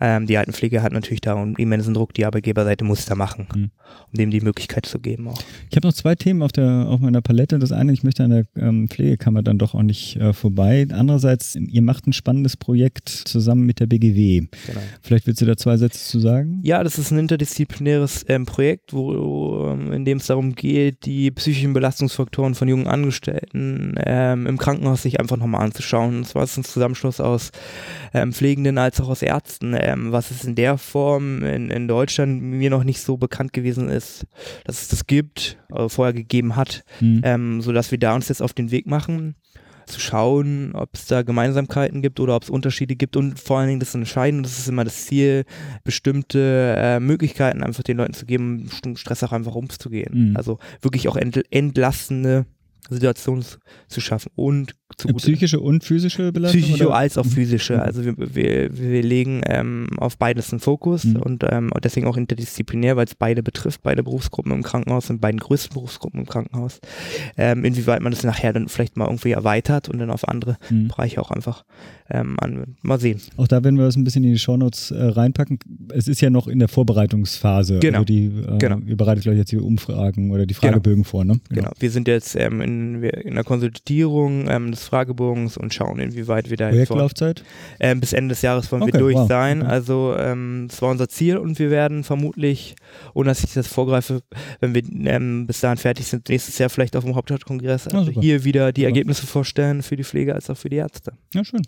ähm, 0.00 0.26
die 0.26 0.36
Altenpflege 0.38 0.82
hat 0.82 0.92
natürlich 0.92 1.20
da 1.20 1.34
einen 1.34 1.56
immensen 1.56 1.94
Druck, 1.94 2.14
die 2.14 2.24
Arbeitgeberseite 2.24 2.84
muss 2.84 3.06
da 3.06 3.14
machen, 3.14 3.46
mhm. 3.54 3.70
um 4.12 4.12
dem 4.12 4.30
die 4.30 4.40
Möglichkeit 4.40 4.86
zu 4.86 4.98
geben 4.98 5.28
auch. 5.28 5.40
Ich 5.70 5.76
habe 5.76 5.86
noch 5.86 5.94
zwei 5.94 6.14
Themen 6.14 6.42
auf, 6.42 6.52
der, 6.52 6.86
auf 6.88 7.00
meiner 7.00 7.20
Palette. 7.20 7.58
Das 7.58 7.72
eine, 7.72 7.92
ich 7.92 8.02
möchte 8.02 8.24
an 8.24 8.30
der 8.30 8.44
ähm, 8.56 8.88
Pflegekammer 8.88 9.42
dann 9.42 9.58
doch 9.58 9.74
auch 9.74 9.82
nicht 9.82 10.16
äh, 10.16 10.32
vorbei. 10.32 10.86
Andererseits, 10.90 11.56
ihr 11.56 11.82
macht 11.82 12.06
ein 12.06 12.12
spannendes 12.12 12.56
Projekt 12.56 13.08
zusammen 13.08 13.66
mit 13.66 13.80
der 13.80 13.86
BGW. 13.86 14.40
Genau. 14.66 14.80
Vielleicht 15.02 15.26
willst 15.26 15.40
du 15.40 15.46
da 15.46 15.56
zwei 15.56 15.76
Sätze 15.76 15.98
zu 15.98 16.20
sagen? 16.20 16.60
Ja, 16.62 16.84
das 16.84 16.98
ist 16.98 17.10
ein 17.10 17.18
interdisziplinäres 17.18 18.24
ähm, 18.28 18.46
Projekt, 18.46 18.92
wo, 18.92 19.68
ähm, 19.72 19.92
in 19.92 20.04
dem 20.04 20.18
es 20.18 20.26
darum 20.26 20.54
geht, 20.54 21.06
die 21.06 21.30
psychischen 21.30 21.72
Belastungsfaktoren 21.72 22.54
von 22.54 22.68
jungen 22.68 22.86
Angestellten 22.86 23.94
ähm, 23.98 24.46
im 24.46 24.58
Krankenhaus 24.58 25.02
sich 25.02 25.20
einfach 25.20 25.36
nochmal 25.36 25.64
anzuschauen. 25.64 26.18
Und 26.18 26.26
zwar 26.26 26.44
ist 26.44 26.52
es 26.52 26.58
ein 26.58 26.64
Zusammenschluss 26.64 27.20
aus 27.20 27.50
ähm, 28.14 28.32
Pflegenden 28.32 28.78
als 28.78 29.00
auch 29.00 29.08
aus 29.08 29.22
Ärzten 29.22 29.74
ähm, 29.92 30.12
was 30.12 30.30
es 30.30 30.44
in 30.44 30.54
der 30.54 30.78
Form 30.78 31.42
in, 31.42 31.70
in 31.70 31.88
Deutschland 31.88 32.42
mir 32.42 32.70
noch 32.70 32.84
nicht 32.84 33.00
so 33.00 33.16
bekannt 33.16 33.52
gewesen 33.52 33.88
ist, 33.88 34.26
dass 34.64 34.82
es 34.82 34.88
das 34.88 35.06
gibt, 35.06 35.58
äh, 35.72 35.88
vorher 35.88 36.12
gegeben 36.12 36.56
hat, 36.56 36.84
mhm. 37.00 37.20
ähm, 37.24 37.60
sodass 37.60 37.90
wir 37.90 37.98
da 37.98 38.14
uns 38.14 38.28
jetzt 38.28 38.42
auf 38.42 38.52
den 38.52 38.70
Weg 38.70 38.86
machen, 38.86 39.34
zu 39.86 40.00
schauen, 40.00 40.72
ob 40.74 40.90
es 40.92 41.06
da 41.06 41.22
Gemeinsamkeiten 41.22 42.02
gibt 42.02 42.20
oder 42.20 42.36
ob 42.36 42.42
es 42.42 42.50
Unterschiede 42.50 42.94
gibt 42.94 43.16
und 43.16 43.40
vor 43.40 43.58
allen 43.58 43.68
Dingen 43.68 43.80
das 43.80 43.94
Entscheidende, 43.94 44.48
das 44.48 44.58
ist 44.58 44.68
immer 44.68 44.84
das 44.84 45.06
Ziel, 45.06 45.44
bestimmte 45.82 46.74
äh, 46.76 47.00
Möglichkeiten 47.00 47.62
einfach 47.62 47.82
den 47.82 47.96
Leuten 47.96 48.14
zu 48.14 48.26
geben, 48.26 48.70
Stress 48.94 49.24
auch 49.24 49.32
einfach 49.32 49.54
umzugehen. 49.54 50.30
Mhm. 50.30 50.36
Also 50.36 50.58
wirklich 50.82 51.08
auch 51.08 51.16
entl 51.16 51.42
entlastende 51.50 52.46
Situation 52.90 53.44
zu 53.88 54.00
schaffen 54.00 54.30
und 54.34 54.74
Psychische 54.96 55.60
und 55.60 55.84
physische 55.84 56.32
Belastung? 56.32 56.60
Psychische 56.60 56.86
oder? 56.86 56.96
als 56.96 57.18
auch 57.18 57.26
physische. 57.26 57.74
Mhm. 57.74 57.80
Also 57.80 58.04
wir, 58.04 58.14
wir, 58.16 58.76
wir 58.76 59.02
legen 59.02 59.42
ähm, 59.46 59.88
auf 59.98 60.16
beides 60.16 60.52
einen 60.52 60.60
Fokus 60.60 61.04
mhm. 61.04 61.16
und 61.16 61.44
ähm, 61.48 61.70
deswegen 61.82 62.06
auch 62.06 62.16
interdisziplinär, 62.16 62.96
weil 62.96 63.04
es 63.04 63.14
beide 63.14 63.42
betrifft, 63.42 63.82
beide 63.82 64.02
Berufsgruppen 64.02 64.52
im 64.52 64.62
Krankenhaus 64.62 65.08
sind 65.08 65.20
beiden 65.20 65.40
größten 65.40 65.74
Berufsgruppen 65.74 66.20
im 66.20 66.26
Krankenhaus. 66.26 66.80
Ähm, 67.36 67.64
inwieweit 67.64 68.00
man 68.00 68.12
das 68.12 68.22
nachher 68.22 68.52
dann 68.52 68.68
vielleicht 68.68 68.96
mal 68.96 69.06
irgendwie 69.06 69.32
erweitert 69.32 69.88
und 69.88 69.98
dann 69.98 70.10
auf 70.10 70.26
andere 70.26 70.56
mhm. 70.70 70.88
Bereiche 70.88 71.20
auch 71.20 71.30
einfach 71.30 71.64
ähm, 72.10 72.36
an, 72.40 72.76
mal 72.82 72.98
sehen. 72.98 73.20
Auch 73.36 73.48
da 73.48 73.62
werden 73.62 73.76
wir 73.76 73.84
das 73.84 73.96
ein 73.96 74.04
bisschen 74.04 74.24
in 74.24 74.32
die 74.32 74.38
Shownotes 74.38 74.90
äh, 74.90 75.02
reinpacken. 75.02 75.58
Es 75.92 76.08
ist 76.08 76.20
ja 76.20 76.30
noch 76.30 76.48
in 76.48 76.58
der 76.58 76.68
Vorbereitungsphase. 76.68 77.78
Genau. 77.80 77.98
Also 77.98 78.06
die, 78.06 78.26
äh, 78.26 78.58
genau. 78.58 78.78
Ihr 78.86 78.96
bereitet, 78.96 79.26
ich, 79.26 79.36
jetzt 79.36 79.52
die 79.52 79.58
Umfragen 79.58 80.30
oder 80.30 80.46
die 80.46 80.54
genau. 80.54 80.72
Fragebögen 80.72 81.02
genau. 81.02 81.10
vor, 81.10 81.24
ne? 81.24 81.40
Genau. 81.48 81.62
genau. 81.62 81.72
Wir 81.78 81.90
sind 81.90 82.08
jetzt 82.08 82.34
ähm, 82.36 82.60
in, 82.60 83.02
in 83.02 83.34
der 83.34 83.44
Konsultierung 83.44 84.48
ähm, 84.48 84.72
des 84.78 84.88
Fragebogens 84.88 85.56
und 85.56 85.74
schauen, 85.74 85.98
inwieweit 85.98 86.50
wir 86.50 86.56
da 86.56 86.68
Projektlaufzeit? 86.68 87.44
Ähm, 87.80 88.00
bis 88.00 88.12
Ende 88.12 88.30
des 88.30 88.42
Jahres 88.42 88.70
wollen 88.72 88.82
okay, 88.82 88.92
wir 88.92 89.00
durch 89.00 89.16
wow. 89.16 89.28
sein. 89.28 89.62
Okay. 89.62 89.70
Also 89.70 90.14
ähm, 90.16 90.66
das 90.68 90.80
war 90.82 90.90
unser 90.90 91.08
Ziel 91.08 91.36
und 91.36 91.58
wir 91.58 91.70
werden 91.70 92.04
vermutlich, 92.04 92.76
ohne 93.14 93.28
dass 93.28 93.44
ich 93.44 93.52
das 93.52 93.66
vorgreife, 93.66 94.22
wenn 94.60 94.74
wir 94.74 94.82
ähm, 95.06 95.46
bis 95.46 95.60
dahin 95.60 95.78
fertig 95.78 96.06
sind, 96.06 96.28
nächstes 96.28 96.58
Jahr 96.58 96.70
vielleicht 96.70 96.96
auf 96.96 97.04
dem 97.04 97.14
Hauptstadtkongress 97.14 97.88
also 97.88 98.12
oh, 98.14 98.20
hier 98.20 98.44
wieder 98.44 98.72
die 98.72 98.84
Ergebnisse 98.84 99.26
vorstellen 99.26 99.82
für 99.82 99.96
die 99.96 100.04
Pflege 100.04 100.34
als 100.34 100.50
auch 100.50 100.56
für 100.56 100.68
die 100.68 100.76
Ärzte. 100.76 101.12
Ja, 101.34 101.44
schön. 101.44 101.62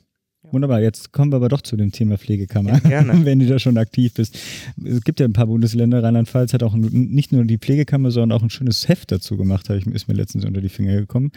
Wunderbar, 0.53 0.81
jetzt 0.81 1.13
kommen 1.13 1.33
wir 1.33 1.37
aber 1.37 1.49
doch 1.49 1.63
zu 1.63 1.77
dem 1.77 1.93
Thema 1.93 2.19
Pflegekammer, 2.19 2.81
ja, 2.89 3.05
wenn 3.25 3.39
du 3.39 3.47
da 3.47 3.59
schon 3.59 3.79
aktiv 3.79 4.15
bist. 4.15 4.39
Es 4.85 5.03
gibt 5.03 5.21
ja 5.21 5.27
ein 5.27 5.33
paar 5.33 5.47
Bundesländer, 5.47 6.03
Rheinland-Pfalz 6.03 6.53
hat 6.53 6.63
auch 6.63 6.75
nicht 6.75 7.33
nur 7.33 7.45
die 7.45 7.59
Pflegekammer, 7.59 8.11
sondern 8.11 8.37
auch 8.37 8.43
ein 8.43 8.51
schönes 8.51 8.89
Heft 8.89 9.13
dazu 9.13 9.37
gemacht, 9.37 9.71
ich, 9.71 9.87
ist 9.87 10.09
mir 10.09 10.15
letztens 10.15 10.45
unter 10.45 10.61
die 10.61 10.69
Finger 10.69 10.97
gekommen. 10.97 11.31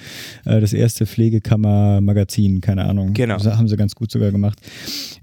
Äh, 0.45 0.61
das 0.61 0.73
erste 0.73 1.05
Pflegekammer-Magazin, 1.05 2.61
keine 2.61 2.85
Ahnung. 2.85 3.13
Genau. 3.13 3.37
Das 3.37 3.57
haben 3.57 3.67
sie 3.67 3.77
ganz 3.77 3.95
gut 3.95 4.11
sogar 4.11 4.31
gemacht. 4.31 4.59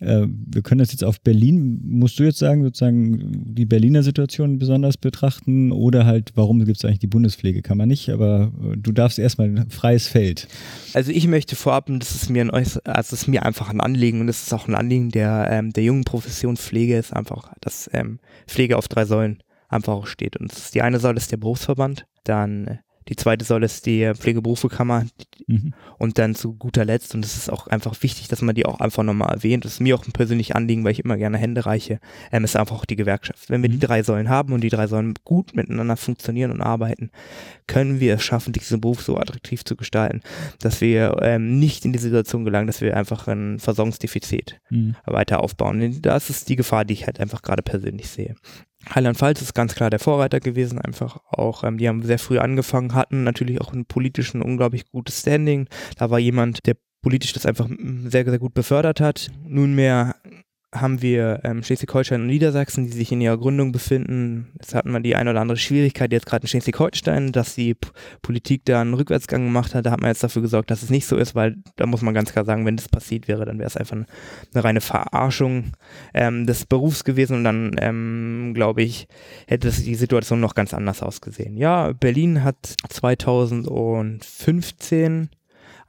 Äh, 0.01 0.27
wir 0.29 0.63
können 0.63 0.79
das 0.79 0.93
jetzt 0.93 1.05
auf 1.05 1.21
Berlin, 1.21 1.81
musst 1.85 2.19
du 2.19 2.25
jetzt 2.25 2.39
sagen, 2.39 2.63
sozusagen 2.63 3.55
die 3.55 3.67
Berliner 3.67 4.03
Situation 4.03 4.59
besonders 4.59 4.97
betrachten 4.97 5.73
oder 5.73 6.07
halt, 6.07 6.33
warum 6.35 6.65
gibt 6.65 6.79
es 6.79 6.85
eigentlich 6.85 7.01
die 7.01 7.07
Bundespflegekammer 7.07 7.87
nicht? 7.87 8.11
Aber 8.11 8.53
äh, 8.63 8.77
du 8.77 8.93
darfst 8.93 9.19
erstmal 9.19 9.49
ein 9.49 9.71
freies 9.71 10.07
Feld. 10.07 10.49
Also 10.95 11.11
ich 11.11 11.27
möchte 11.27 11.57
vorab, 11.57 11.87
das 11.89 12.15
ist 12.15 12.31
mir 12.31 12.43
ein, 12.43 12.51
also 12.51 12.81
es 12.85 13.13
ist 13.13 13.29
mir 13.29 13.45
einfach 13.45 13.71
ein 13.71 13.80
Anliegen 13.83 14.21
und 14.21 14.29
es 14.29 14.43
ist 14.43 14.53
auch 14.53 14.69
ein 14.69 14.75
Anliegen 14.75 15.11
der, 15.11 15.49
ähm, 15.51 15.73
der 15.73 15.85
jungen 15.85 16.05
Profession 16.05 16.57
Pflege 16.57 16.97
ist 16.97 17.13
einfach, 17.13 17.53
dass 17.61 17.91
ähm, 17.93 18.21
Pflege 18.47 18.77
auf 18.77 18.89
drei 18.89 19.05
Säulen 19.05 19.43
einfach 19.69 19.93
auch 19.95 20.07
steht. 20.07 20.37
Und 20.37 20.75
die 20.75 20.83
eine 20.83 20.99
Säule 20.99 21.17
ist 21.17 21.33
der 21.33 21.37
Berufsverband, 21.37 22.07
dann 22.25 22.67
äh, 22.67 22.77
die 23.09 23.17
zweite 23.17 23.45
Säule 23.45 23.67
ist 23.67 23.87
die 23.87 24.13
Pflegeberufekammer 24.15 25.07
mhm. 25.47 25.75
und 25.99 26.19
dann 26.19 26.35
zu 26.35 26.55
guter 26.55 26.85
Letzt, 26.85 27.15
und 27.15 27.25
es 27.25 27.37
ist 27.37 27.51
auch 27.51 27.67
einfach 27.67 28.01
wichtig, 28.03 28.29
dass 28.29 28.43
man 28.43 28.55
die 28.55 28.67
auch 28.67 28.81
einfach 28.81 29.03
nochmal 29.03 29.33
erwähnt, 29.33 29.65
das 29.65 29.75
ist 29.75 29.81
mir 29.81 29.97
auch 29.97 30.07
ein 30.07 30.13
persönliches 30.13 30.55
Anliegen, 30.55 30.85
weil 30.85 30.93
ich 30.93 31.05
immer 31.05 31.17
gerne 31.17 31.39
Hände 31.39 31.67
reiche, 31.67 32.01
ähm, 32.31 32.45
ist 32.45 32.57
einfach 32.57 32.77
auch 32.77 32.85
die 32.85 32.97
Gewerkschaft. 32.97 33.51
Wenn 33.51 33.63
wir 33.63 33.69
mhm. 33.69 33.75
die 33.75 33.79
drei 33.81 34.03
Säulen 34.03 34.29
haben 34.29 34.53
und 34.53 34.63
die 34.63 34.69
drei 34.69 34.87
Säulen 34.87 35.15
gut 35.25 35.55
miteinander 35.57 35.97
funktionieren 35.97 36.51
und 36.51 36.61
arbeiten, 36.61 37.11
können 37.67 38.01
wir 38.01 38.15
es 38.15 38.23
schaffen, 38.23 38.53
diesen 38.53 38.81
Beruf 38.81 39.03
so 39.03 39.17
attraktiv 39.17 39.65
zu 39.65 39.77
gestalten, 39.77 40.23
dass 40.61 40.81
wir 40.81 41.17
ähm, 41.23 41.59
nicht 41.59 41.85
in 41.85 41.93
die 41.93 41.99
Situation 41.99 42.45
gelangen, 42.45 42.67
dass 42.67 42.81
wir 42.81 42.97
einfach 42.97 43.29
ein 43.29 43.59
Versorgungsdefizit 43.59 44.61
mhm. 44.71 44.97
weiter 45.07 45.41
aufbauen. 45.41 46.01
Das 46.03 46.31
ist 46.31 46.49
die 46.49 46.57
Gefahr, 46.57 46.85
die 46.85 46.95
ich 46.95 47.07
halt 47.07 47.21
einfach 47.21 47.43
gerade 47.43 47.63
persönlich 47.63 48.09
sehe. 48.09 48.35
Rheinland-Pfalz 48.89 49.43
ist 49.43 49.55
ganz 49.55 49.75
klar 49.75 49.91
der 49.91 49.99
Vorreiter 49.99 50.41
gewesen, 50.41 50.79
einfach 50.79 51.19
auch, 51.29 51.65
ähm, 51.65 51.79
die 51.79 51.89
haben 51.89 52.03
sehr 52.03 52.19
früh 52.19 52.39
angefangen, 52.39 52.95
hatten 52.95 53.25
natürlich 53.25 53.61
auch 53.61 53.73
ein 53.73 53.85
politischen 53.85 54.43
unglaublich 54.43 54.91
gutes 54.91 55.21
Standing. 55.21 55.69
Da 55.97 56.11
war 56.11 56.19
jemand, 56.19 56.67
der 56.67 56.77
politisch 57.03 57.33
das 57.33 57.47
einfach 57.47 57.69
sehr, 57.69 58.25
sehr 58.25 58.39
gut 58.39 58.55
befördert 58.55 59.01
hat. 59.01 59.31
Nunmehr 59.45 60.17
haben 60.73 61.03
wir 61.03 61.41
ähm, 61.43 61.65
Schleswig-Holstein 61.65 62.21
und 62.21 62.29
Niedersachsen, 62.29 62.87
die 62.87 62.93
sich 62.93 63.11
in 63.11 63.21
ihrer 63.21 63.39
Gründung 63.39 63.73
befinden. 63.73 64.53
Jetzt 64.55 64.73
hatten 64.75 64.93
wir 64.93 65.01
die 65.01 65.17
eine 65.17 65.31
oder 65.31 65.41
andere 65.41 65.59
Schwierigkeit 65.59 66.13
jetzt 66.13 66.27
gerade 66.27 66.45
in 66.45 66.49
Schleswig-Holstein, 66.49 67.33
dass 67.33 67.57
die 67.57 67.75
P 67.75 67.89
Politik 68.23 68.65
da 68.65 68.81
einen 68.81 68.95
Rückwärtsgang 68.95 69.45
gemacht 69.45 69.75
hat. 69.75 69.85
Da 69.87 69.91
hat 69.91 70.01
man 70.01 70.11
jetzt 70.11 70.23
dafür 70.23 70.43
gesorgt, 70.43 70.71
dass 70.71 70.85
es 70.85 70.91
nicht 70.91 71.07
so 71.07 71.17
ist, 71.17 71.35
weil 71.35 71.57
da 71.77 71.87
muss 71.87 72.03
man 72.03 72.15
ganz 72.15 72.31
klar 72.33 72.45
sagen, 72.45 72.67
wenn 72.67 72.77
das 72.77 72.89
passiert 72.89 73.27
wäre, 73.27 73.45
dann 73.45 73.59
wäre 73.59 73.67
es 73.67 73.77
einfach 73.77 73.97
eine, 73.97 74.07
eine 74.55 74.65
reine 74.65 74.81
Verarschung 74.81 75.73
ähm, 76.15 76.47
des 76.47 76.67
Berufs 76.67 77.03
gewesen 77.03 77.39
und 77.39 77.45
dann, 77.45 77.75
ähm, 77.79 78.53
glaube 78.55 78.83
ich, 78.83 79.09
hätte 79.49 79.73
die 79.73 79.97
Situation 79.97 80.39
noch 80.41 80.55
ganz 80.55 80.73
anders 80.73 81.03
ausgesehen. 81.03 81.57
Ja, 81.57 81.91
Berlin 81.93 82.45
hat 82.45 82.77
2015 82.89 85.31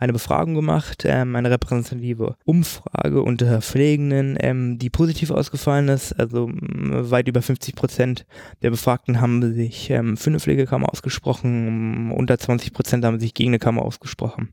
eine 0.02 0.14
Befragung 0.14 0.56
gemacht, 0.56 1.04
ähm, 1.06 1.36
eine 1.36 1.52
repräsentative 1.52 2.36
Umfrage 2.44 3.22
unter 3.22 3.62
Pflegenden, 3.62 4.36
ähm, 4.40 4.80
die 4.80 4.90
positiv 4.90 5.30
ausgefallen 5.30 5.90
ist. 5.90 6.14
Also 6.14 6.50
weit 6.52 7.28
über 7.28 7.42
50 7.42 7.76
Prozent 7.76 8.26
der 8.64 8.72
Befragten 8.72 9.22
haben 9.22 9.54
sich 9.54 9.92
ähm, 9.92 10.18
für 10.18 10.32
eine 10.32 10.40
Pflegekammer 10.40 10.92
ausgesprochen, 10.92 12.12
unter 12.12 12.38
20 12.38 12.74
Prozent 12.74 13.06
haben 13.06 13.20
sich 13.20 13.34
gegen 13.34 13.52
eine 13.52 13.60
Kammer 13.60 13.84
ausgesprochen 13.84 14.50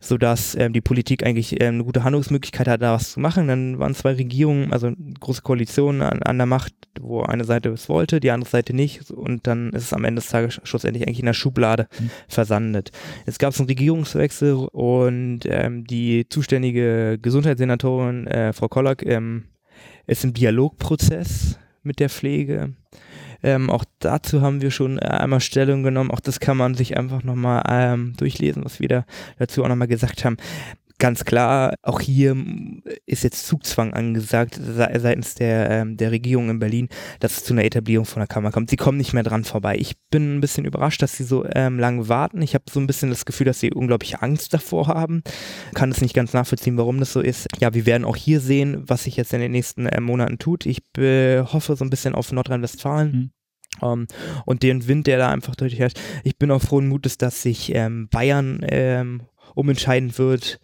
sodass 0.00 0.54
ähm, 0.54 0.72
die 0.72 0.80
Politik 0.80 1.24
eigentlich 1.24 1.60
ähm, 1.60 1.74
eine 1.74 1.84
gute 1.84 2.04
Handlungsmöglichkeit 2.04 2.68
hat, 2.68 2.82
da 2.82 2.94
was 2.94 3.12
zu 3.12 3.20
machen. 3.20 3.48
Dann 3.48 3.78
waren 3.78 3.94
zwei 3.94 4.12
Regierungen, 4.12 4.72
also 4.72 4.92
große 5.20 5.42
Koalitionen 5.42 6.02
an, 6.02 6.22
an 6.22 6.38
der 6.38 6.46
Macht, 6.46 6.72
wo 7.08 7.22
eine 7.22 7.44
Seite 7.44 7.70
es 7.70 7.88
wollte, 7.88 8.20
die 8.20 8.30
andere 8.30 8.50
Seite 8.50 8.74
nicht 8.74 9.10
und 9.10 9.46
dann 9.46 9.70
ist 9.70 9.84
es 9.84 9.92
am 9.92 10.04
Ende 10.04 10.20
des 10.20 10.30
Tages 10.30 10.60
schlussendlich 10.64 11.06
eigentlich 11.06 11.20
in 11.20 11.26
der 11.26 11.32
Schublade 11.32 11.88
mhm. 11.98 12.10
versandet. 12.28 12.90
Jetzt 13.26 13.38
gab 13.38 13.52
es 13.52 13.60
einen 13.60 13.68
Regierungswechsel 13.68 14.54
und 14.54 15.40
ähm, 15.46 15.84
die 15.84 16.28
zuständige 16.28 17.18
Gesundheitssenatorin 17.20 18.26
äh, 18.26 18.52
Frau 18.52 18.68
Kollack 18.68 19.04
ähm, 19.04 19.44
ist 20.06 20.24
im 20.24 20.34
Dialogprozess 20.34 21.58
mit 21.82 22.00
der 22.00 22.08
Pflege. 22.08 22.74
Ähm, 23.42 23.70
auch 23.70 23.84
dazu 24.00 24.40
haben 24.40 24.60
wir 24.60 24.72
schon 24.72 24.98
einmal 24.98 25.40
Stellung 25.40 25.84
genommen. 25.84 26.10
Auch 26.10 26.20
das 26.20 26.40
kann 26.40 26.56
man 26.56 26.74
sich 26.74 26.96
einfach 26.96 27.22
nochmal 27.22 27.62
ähm, 27.68 28.14
durchlesen, 28.16 28.64
was 28.64 28.80
wir 28.80 28.88
da 28.88 29.04
dazu 29.38 29.62
auch 29.62 29.68
nochmal 29.68 29.86
gesagt 29.86 30.24
haben 30.24 30.38
ganz 30.98 31.24
klar, 31.24 31.74
auch 31.82 32.00
hier 32.00 32.36
ist 33.06 33.24
jetzt 33.24 33.46
Zugzwang 33.46 33.94
angesagt 33.94 34.58
seitens 34.60 35.34
der, 35.34 35.70
ähm, 35.70 35.96
der 35.96 36.10
Regierung 36.10 36.50
in 36.50 36.58
Berlin, 36.58 36.88
dass 37.20 37.38
es 37.38 37.44
zu 37.44 37.54
einer 37.54 37.64
Etablierung 37.64 38.04
von 38.04 38.20
der 38.20 38.26
Kammer 38.26 38.50
kommt. 38.50 38.70
Sie 38.70 38.76
kommen 38.76 38.98
nicht 38.98 39.12
mehr 39.12 39.22
dran 39.22 39.44
vorbei. 39.44 39.76
Ich 39.78 39.96
bin 40.10 40.36
ein 40.36 40.40
bisschen 40.40 40.64
überrascht, 40.64 41.00
dass 41.02 41.16
sie 41.16 41.24
so 41.24 41.44
ähm, 41.54 41.78
lange 41.78 42.08
warten. 42.08 42.42
Ich 42.42 42.54
habe 42.54 42.64
so 42.70 42.80
ein 42.80 42.86
bisschen 42.86 43.10
das 43.10 43.24
Gefühl, 43.24 43.46
dass 43.46 43.60
sie 43.60 43.72
unglaubliche 43.72 44.22
Angst 44.22 44.52
davor 44.52 44.88
haben. 44.88 45.22
Kann 45.74 45.90
es 45.90 46.00
nicht 46.00 46.14
ganz 46.14 46.32
nachvollziehen, 46.32 46.76
warum 46.76 46.98
das 46.98 47.12
so 47.12 47.20
ist. 47.20 47.46
Ja, 47.60 47.74
wir 47.74 47.86
werden 47.86 48.04
auch 48.04 48.16
hier 48.16 48.40
sehen, 48.40 48.82
was 48.86 49.04
sich 49.04 49.16
jetzt 49.16 49.32
in 49.32 49.40
den 49.40 49.52
nächsten 49.52 49.86
äh, 49.86 50.00
Monaten 50.00 50.38
tut. 50.38 50.66
Ich 50.66 50.82
äh, 50.98 51.42
hoffe 51.42 51.76
so 51.76 51.84
ein 51.84 51.90
bisschen 51.90 52.14
auf 52.14 52.32
Nordrhein-Westfalen. 52.32 53.12
Mhm. 53.12 53.30
Um, 53.80 54.00
ähm, 54.00 54.06
und 54.44 54.64
den 54.64 54.88
Wind, 54.88 55.06
der 55.06 55.18
da 55.18 55.30
einfach 55.30 55.54
deutlich 55.54 55.78
herrscht. 55.78 56.00
Ich 56.24 56.36
bin 56.36 56.50
auch 56.50 56.60
frohen 56.60 56.88
Mutes, 56.88 57.16
dass 57.16 57.42
sich 57.42 57.72
ähm, 57.74 58.08
Bayern 58.08 58.60
ähm, 58.68 59.22
umentscheiden 59.58 60.16
wird. 60.18 60.60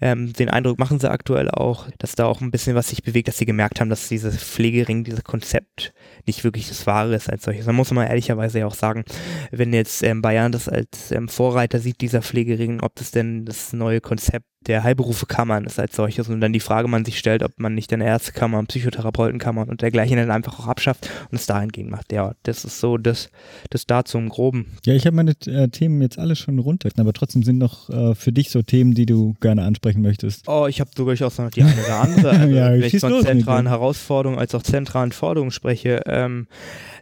Ähm, 0.00 0.32
den 0.32 0.50
Eindruck 0.50 0.78
machen 0.78 0.98
sie 0.98 1.10
aktuell 1.10 1.50
auch, 1.50 1.88
dass 1.98 2.14
da 2.14 2.26
auch 2.26 2.40
ein 2.40 2.50
bisschen 2.50 2.74
was 2.74 2.88
sich 2.88 3.02
bewegt, 3.02 3.28
dass 3.28 3.38
sie 3.38 3.46
gemerkt 3.46 3.80
haben, 3.80 3.88
dass 3.88 4.08
dieses 4.08 4.36
Pflegering, 4.36 5.04
dieses 5.04 5.24
Konzept 5.24 5.92
nicht 6.26 6.44
wirklich 6.44 6.68
das 6.68 6.86
Wahre 6.86 7.14
ist 7.14 7.30
als 7.30 7.44
solches. 7.44 7.66
Da 7.66 7.72
muss 7.72 7.90
man 7.92 8.06
ehrlicherweise 8.06 8.58
ja 8.58 8.66
auch 8.66 8.74
sagen, 8.74 9.04
wenn 9.50 9.72
jetzt 9.72 10.02
ähm, 10.02 10.22
Bayern 10.22 10.52
das 10.52 10.68
als 10.68 11.12
ähm, 11.12 11.28
Vorreiter 11.28 11.78
sieht, 11.78 12.00
dieser 12.00 12.22
Pflegering, 12.22 12.80
ob 12.80 12.94
das 12.96 13.10
denn 13.10 13.44
das 13.44 13.72
neue 13.72 14.00
Konzept 14.00 14.46
der 14.66 14.82
Heilberufekammern 14.82 15.64
ist 15.64 15.78
als 15.78 15.96
solches 15.96 16.28
und 16.28 16.40
dann 16.40 16.52
die 16.52 16.60
Frage 16.60 16.88
man 16.88 17.04
sich 17.04 17.18
stellt, 17.18 17.42
ob 17.42 17.52
man 17.58 17.74
nicht 17.74 17.92
eine 17.92 18.04
Ärztekammer, 18.04 18.62
Psychotherapeutenkammern 18.64 19.68
und 19.68 19.82
dergleichen 19.82 20.16
dann 20.16 20.30
einfach 20.30 20.58
auch 20.58 20.66
abschafft 20.66 21.08
und 21.30 21.36
es 21.36 21.46
dahingehend 21.46 21.90
macht. 21.90 22.12
Ja, 22.12 22.34
das 22.42 22.64
ist 22.64 22.80
so 22.80 22.98
das, 22.98 23.30
das 23.70 23.86
dazu 23.86 24.18
im 24.18 24.28
Groben. 24.28 24.66
Ja, 24.84 24.94
ich 24.94 25.06
habe 25.06 25.16
meine 25.16 25.34
äh, 25.46 25.68
Themen 25.68 26.02
jetzt 26.02 26.18
alle 26.18 26.36
schon 26.36 26.58
runter, 26.58 26.90
aber 26.96 27.12
trotzdem 27.12 27.42
sind 27.42 27.58
noch 27.58 27.90
äh, 27.90 28.14
für 28.14 28.32
dich 28.32 28.50
so 28.50 28.62
Themen, 28.62 28.94
die 28.94 29.06
du 29.06 29.34
gerne 29.40 29.62
ansprechen 29.86 30.02
möchtest. 30.02 30.48
Oh, 30.48 30.66
ich 30.66 30.80
habe 30.80 30.90
durchaus 30.94 31.38
noch 31.38 31.50
die 31.50 31.62
eine 31.62 31.84
oder 31.84 32.00
andere. 32.00 32.26
Also, 32.36 32.54
ja, 32.54 32.72
wenn 32.72 32.82
ich 32.82 32.98
von 32.98 33.22
zentralen 33.22 33.68
Herausforderungen 33.68 34.38
als 34.38 34.54
auch 34.54 34.62
zentralen 34.62 35.12
Forderungen 35.12 35.50
spreche, 35.50 36.02
ähm, 36.06 36.48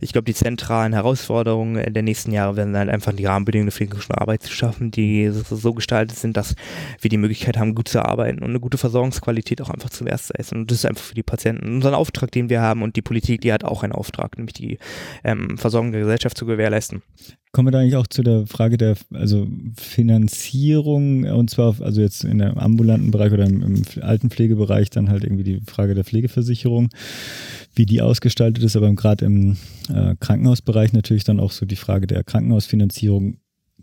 ich 0.00 0.12
glaube, 0.12 0.26
die 0.26 0.34
zentralen 0.34 0.92
Herausforderungen 0.92 1.92
der 1.92 2.02
nächsten 2.02 2.30
Jahre 2.32 2.56
werden 2.56 2.76
halt 2.76 2.90
einfach 2.90 3.12
die 3.12 3.24
Rahmenbedingungen 3.24 3.68
der 3.68 3.72
pflegerischen 3.72 4.14
Arbeit 4.14 4.42
zu 4.42 4.52
schaffen, 4.52 4.90
die 4.90 5.30
so 5.30 5.72
gestaltet 5.72 6.18
sind, 6.18 6.36
dass 6.36 6.54
wir 7.00 7.08
die 7.08 7.16
Möglichkeit 7.16 7.56
haben, 7.56 7.74
gut 7.74 7.88
zu 7.88 8.04
arbeiten 8.04 8.40
und 8.40 8.50
eine 8.50 8.60
gute 8.60 8.78
Versorgungsqualität 8.78 9.62
auch 9.62 9.70
einfach 9.70 9.90
zu 9.90 10.04
gewährleisten. 10.04 10.52
Und 10.52 10.70
das 10.70 10.78
ist 10.78 10.86
einfach 10.86 11.04
für 11.04 11.14
die 11.14 11.22
Patienten 11.22 11.74
unseren 11.76 11.94
Auftrag, 11.94 12.30
den 12.30 12.48
wir 12.48 12.60
haben 12.60 12.82
und 12.82 12.96
die 12.96 13.02
Politik, 13.02 13.40
die 13.40 13.52
hat 13.52 13.64
auch 13.64 13.82
einen 13.82 13.92
Auftrag, 13.92 14.36
nämlich 14.36 14.54
die 14.54 14.78
ähm, 15.24 15.56
Versorgung 15.56 15.92
der 15.92 16.02
Gesellschaft 16.02 16.36
zu 16.36 16.46
gewährleisten. 16.46 17.02
Kommen 17.54 17.68
wir 17.68 17.70
da 17.70 17.78
eigentlich 17.78 17.94
auch 17.94 18.08
zu 18.08 18.24
der 18.24 18.48
Frage 18.48 18.76
der 18.76 18.96
also 19.12 19.46
Finanzierung 19.76 21.22
und 21.22 21.50
zwar 21.50 21.80
also 21.80 22.00
jetzt 22.00 22.24
in 22.24 22.38
der 22.38 22.60
ambulanten 22.60 23.12
Bereich 23.12 23.32
oder 23.32 23.46
im, 23.46 23.62
im 23.62 23.82
Altenpflegebereich 24.00 24.90
dann 24.90 25.08
halt 25.08 25.22
irgendwie 25.22 25.44
die 25.44 25.60
Frage 25.64 25.94
der 25.94 26.02
Pflegeversicherung, 26.02 26.88
wie 27.76 27.86
die 27.86 28.02
ausgestaltet 28.02 28.64
ist, 28.64 28.74
aber 28.74 28.92
gerade 28.94 29.26
im 29.26 29.56
äh, 29.88 30.16
Krankenhausbereich 30.18 30.92
natürlich 30.94 31.22
dann 31.22 31.38
auch 31.38 31.52
so 31.52 31.64
die 31.64 31.76
Frage 31.76 32.08
der 32.08 32.24
Krankenhausfinanzierung. 32.24 33.36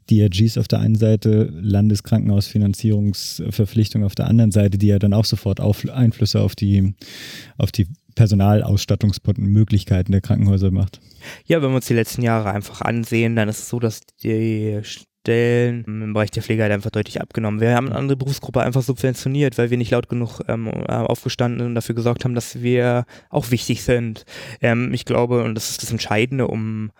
DRGs 0.09 0.57
auf 0.57 0.67
der 0.67 0.79
einen 0.79 0.95
Seite, 0.95 1.53
Landeskrankenhausfinanzierungsverpflichtung 1.53 4.03
auf 4.03 4.15
der 4.15 4.27
anderen 4.27 4.51
Seite, 4.51 4.77
die 4.77 4.87
ja 4.87 4.99
dann 4.99 5.13
auch 5.13 5.23
sofort 5.23 5.61
auf 5.61 5.87
Einflüsse 5.87 6.41
auf 6.41 6.53
die, 6.55 6.95
auf 7.57 7.71
die 7.71 7.87
Personalausstattungsmöglichkeiten 8.15 10.11
der 10.11 10.21
Krankenhäuser 10.21 10.71
macht. 10.71 10.99
Ja, 11.45 11.61
wenn 11.61 11.69
wir 11.69 11.75
uns 11.75 11.87
die 11.87 11.93
letzten 11.93 12.21
Jahre 12.21 12.51
einfach 12.51 12.81
ansehen, 12.81 13.35
dann 13.35 13.49
ist 13.49 13.59
es 13.59 13.69
so, 13.69 13.79
dass 13.79 14.01
die 14.23 14.79
Stellen 14.83 15.83
im 15.85 16.13
Bereich 16.13 16.31
der 16.31 16.41
Pflege 16.41 16.63
halt 16.63 16.71
einfach 16.71 16.89
deutlich 16.89 17.21
abgenommen. 17.21 17.61
Wir 17.61 17.75
haben 17.75 17.87
eine 17.87 17.95
andere 17.95 18.17
Berufsgruppe 18.17 18.61
einfach 18.61 18.81
subventioniert, 18.81 19.57
weil 19.57 19.69
wir 19.69 19.77
nicht 19.77 19.91
laut 19.91 20.09
genug 20.09 20.41
ähm, 20.47 20.67
aufgestanden 20.67 21.67
und 21.67 21.75
dafür 21.75 21.93
gesorgt 21.93 22.25
haben, 22.25 22.33
dass 22.33 22.61
wir 22.61 23.05
auch 23.29 23.51
wichtig 23.51 23.83
sind. 23.83 24.25
Ähm, 24.61 24.93
ich 24.93 25.05
glaube, 25.05 25.43
und 25.43 25.53
das 25.53 25.69
ist 25.69 25.83
das 25.83 25.91
Entscheidende, 25.91 26.47
um 26.47 26.91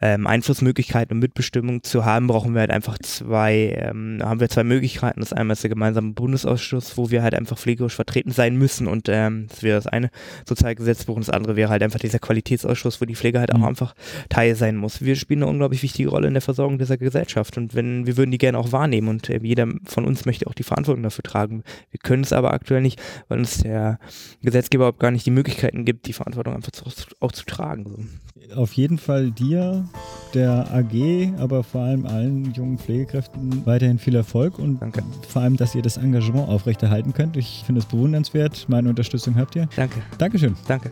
ähm, 0.00 0.26
Einflussmöglichkeiten 0.26 1.16
und 1.16 1.20
Mitbestimmung 1.20 1.82
zu 1.82 2.04
haben, 2.04 2.28
brauchen 2.28 2.54
wir 2.54 2.60
halt 2.60 2.70
einfach 2.70 2.98
zwei, 2.98 3.76
ähm, 3.76 4.20
haben 4.22 4.40
wir 4.40 4.48
zwei 4.48 4.64
Möglichkeiten. 4.64 5.20
Das 5.20 5.32
einmal 5.32 5.54
ist 5.54 5.64
der 5.64 5.70
gemeinsame 5.70 6.12
Bundesausschuss, 6.12 6.96
wo 6.96 7.10
wir 7.10 7.22
halt 7.22 7.34
einfach 7.34 7.58
pflegerisch 7.58 7.94
vertreten 7.94 8.30
sein 8.30 8.56
müssen 8.56 8.86
und 8.86 9.08
ähm, 9.08 9.46
das 9.48 9.62
wäre 9.62 9.76
das 9.76 9.86
eine 9.86 10.10
Sozialgesetzbuch 10.46 11.16
und 11.16 11.26
das 11.26 11.34
andere 11.34 11.56
wäre 11.56 11.70
halt 11.70 11.82
einfach 11.82 11.98
dieser 11.98 12.20
Qualitätsausschuss, 12.20 13.00
wo 13.00 13.06
die 13.06 13.16
Pflege 13.16 13.40
halt 13.40 13.52
mhm. 13.52 13.62
auch 13.62 13.68
einfach 13.68 13.94
Teil 14.28 14.54
sein 14.54 14.76
muss. 14.76 15.02
Wir 15.02 15.16
spielen 15.16 15.42
eine 15.42 15.50
unglaublich 15.50 15.82
wichtige 15.82 16.10
Rolle 16.10 16.28
in 16.28 16.34
der 16.34 16.42
Versorgung 16.42 16.78
dieser 16.78 16.96
Gesellschaft 16.96 17.56
und 17.56 17.74
wenn 17.74 18.06
wir 18.06 18.16
würden 18.16 18.30
die 18.30 18.38
gerne 18.38 18.58
auch 18.58 18.70
wahrnehmen 18.70 19.08
und 19.08 19.28
äh, 19.28 19.40
jeder 19.42 19.66
von 19.84 20.04
uns 20.04 20.26
möchte 20.26 20.46
auch 20.46 20.54
die 20.54 20.62
Verantwortung 20.62 21.02
dafür 21.02 21.24
tragen. 21.24 21.64
Wir 21.90 21.98
können 22.00 22.22
es 22.22 22.32
aber 22.32 22.52
aktuell 22.52 22.82
nicht, 22.82 23.00
weil 23.28 23.38
uns 23.38 23.58
der 23.58 23.98
Gesetzgeber 24.42 24.84
überhaupt 24.84 25.00
gar 25.00 25.10
nicht 25.10 25.26
die 25.26 25.30
Möglichkeiten 25.32 25.84
gibt, 25.84 26.06
die 26.06 26.12
Verantwortung 26.12 26.54
einfach 26.54 26.70
zu, 26.70 26.84
auch 27.20 27.32
zu 27.32 27.44
tragen. 27.44 27.84
So 27.84 28.28
auf 28.54 28.72
jeden 28.74 28.98
Fall 28.98 29.30
dir, 29.30 29.87
der 30.34 30.66
AG, 30.72 31.32
aber 31.38 31.62
vor 31.64 31.82
allem 31.82 32.06
allen 32.06 32.52
jungen 32.52 32.78
Pflegekräften 32.78 33.64
weiterhin 33.66 33.98
viel 33.98 34.14
Erfolg 34.14 34.58
und 34.58 34.80
Danke. 34.80 35.02
vor 35.28 35.42
allem, 35.42 35.56
dass 35.56 35.74
ihr 35.74 35.82
das 35.82 35.96
Engagement 35.96 36.48
aufrechterhalten 36.48 37.14
könnt. 37.14 37.36
Ich 37.36 37.62
finde 37.64 37.80
es 37.80 37.86
bewundernswert. 37.86 38.66
Meine 38.68 38.88
Unterstützung 38.88 39.36
habt 39.36 39.56
ihr. 39.56 39.68
Danke. 39.76 40.00
Dankeschön. 40.18 40.54
Danke. 40.66 40.90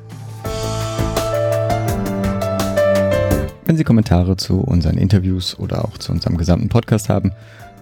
Wenn 3.66 3.76
Sie 3.76 3.84
Kommentare 3.84 4.36
zu 4.36 4.60
unseren 4.60 4.96
Interviews 4.96 5.58
oder 5.58 5.84
auch 5.84 5.98
zu 5.98 6.12
unserem 6.12 6.36
gesamten 6.36 6.68
Podcast 6.68 7.08
haben, 7.08 7.32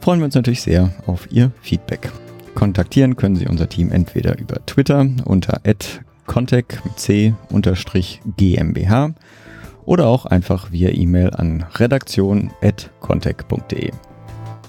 freuen 0.00 0.18
wir 0.18 0.24
uns 0.24 0.34
natürlich 0.34 0.62
sehr 0.62 0.90
auf 1.06 1.30
Ihr 1.30 1.52
Feedback. 1.60 2.10
Kontaktieren 2.54 3.16
können 3.16 3.36
Sie 3.36 3.46
unser 3.46 3.68
Team 3.68 3.92
entweder 3.92 4.38
über 4.38 4.64
Twitter 4.64 5.06
unter 5.24 5.60
contact 6.26 6.80
c 6.96 7.34
GmbH 8.36 9.14
oder 9.86 10.06
auch 10.06 10.26
einfach 10.26 10.70
via 10.72 10.90
E-Mail 10.90 11.30
an 11.30 11.64
redaktion.contact.de. 11.74 13.90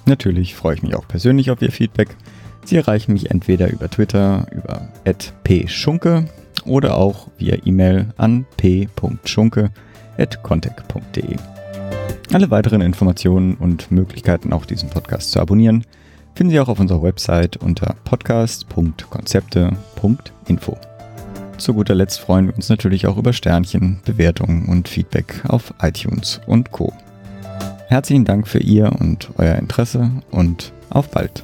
Natürlich 0.05 0.55
freue 0.55 0.75
ich 0.75 0.83
mich 0.83 0.95
auch 0.95 1.05
persönlich 1.07 1.51
auf 1.51 1.61
Ihr 1.61 1.71
Feedback. 1.71 2.15
Sie 2.63 2.77
erreichen 2.77 3.11
mich 3.13 3.31
entweder 3.31 3.71
über 3.71 3.89
Twitter 3.89 4.45
über 4.51 4.89
@pschunke 5.43 6.25
oder 6.65 6.97
auch 6.97 7.27
via 7.37 7.57
E-Mail 7.63 8.07
an 8.17 8.45
p.schunke@contact.de. 8.57 11.35
Alle 12.33 12.49
weiteren 12.49 12.81
Informationen 12.81 13.53
und 13.55 13.91
Möglichkeiten, 13.91 14.51
auch 14.51 14.65
diesen 14.65 14.89
Podcast 14.89 15.31
zu 15.31 15.39
abonnieren, 15.39 15.85
finden 16.33 16.49
Sie 16.51 16.59
auch 16.59 16.69
auf 16.69 16.79
unserer 16.79 17.03
Website 17.03 17.57
unter 17.57 17.95
podcast.konzepte.info. 18.03 20.77
Zu 21.57 21.73
guter 21.73 21.95
Letzt 21.95 22.19
freuen 22.19 22.47
wir 22.47 22.55
uns 22.55 22.69
natürlich 22.69 23.07
auch 23.07 23.17
über 23.17 23.33
Sternchen, 23.33 23.99
Bewertungen 24.05 24.67
und 24.67 24.87
Feedback 24.87 25.41
auf 25.47 25.73
iTunes 25.81 26.41
und 26.47 26.71
Co. 26.71 26.93
Herzlichen 27.87 28.25
Dank 28.25 28.47
für 28.47 28.59
Ihr 28.59 28.91
und 28.99 29.29
euer 29.37 29.55
Interesse 29.55 30.11
und 30.31 30.73
auf 30.89 31.09
bald. 31.09 31.43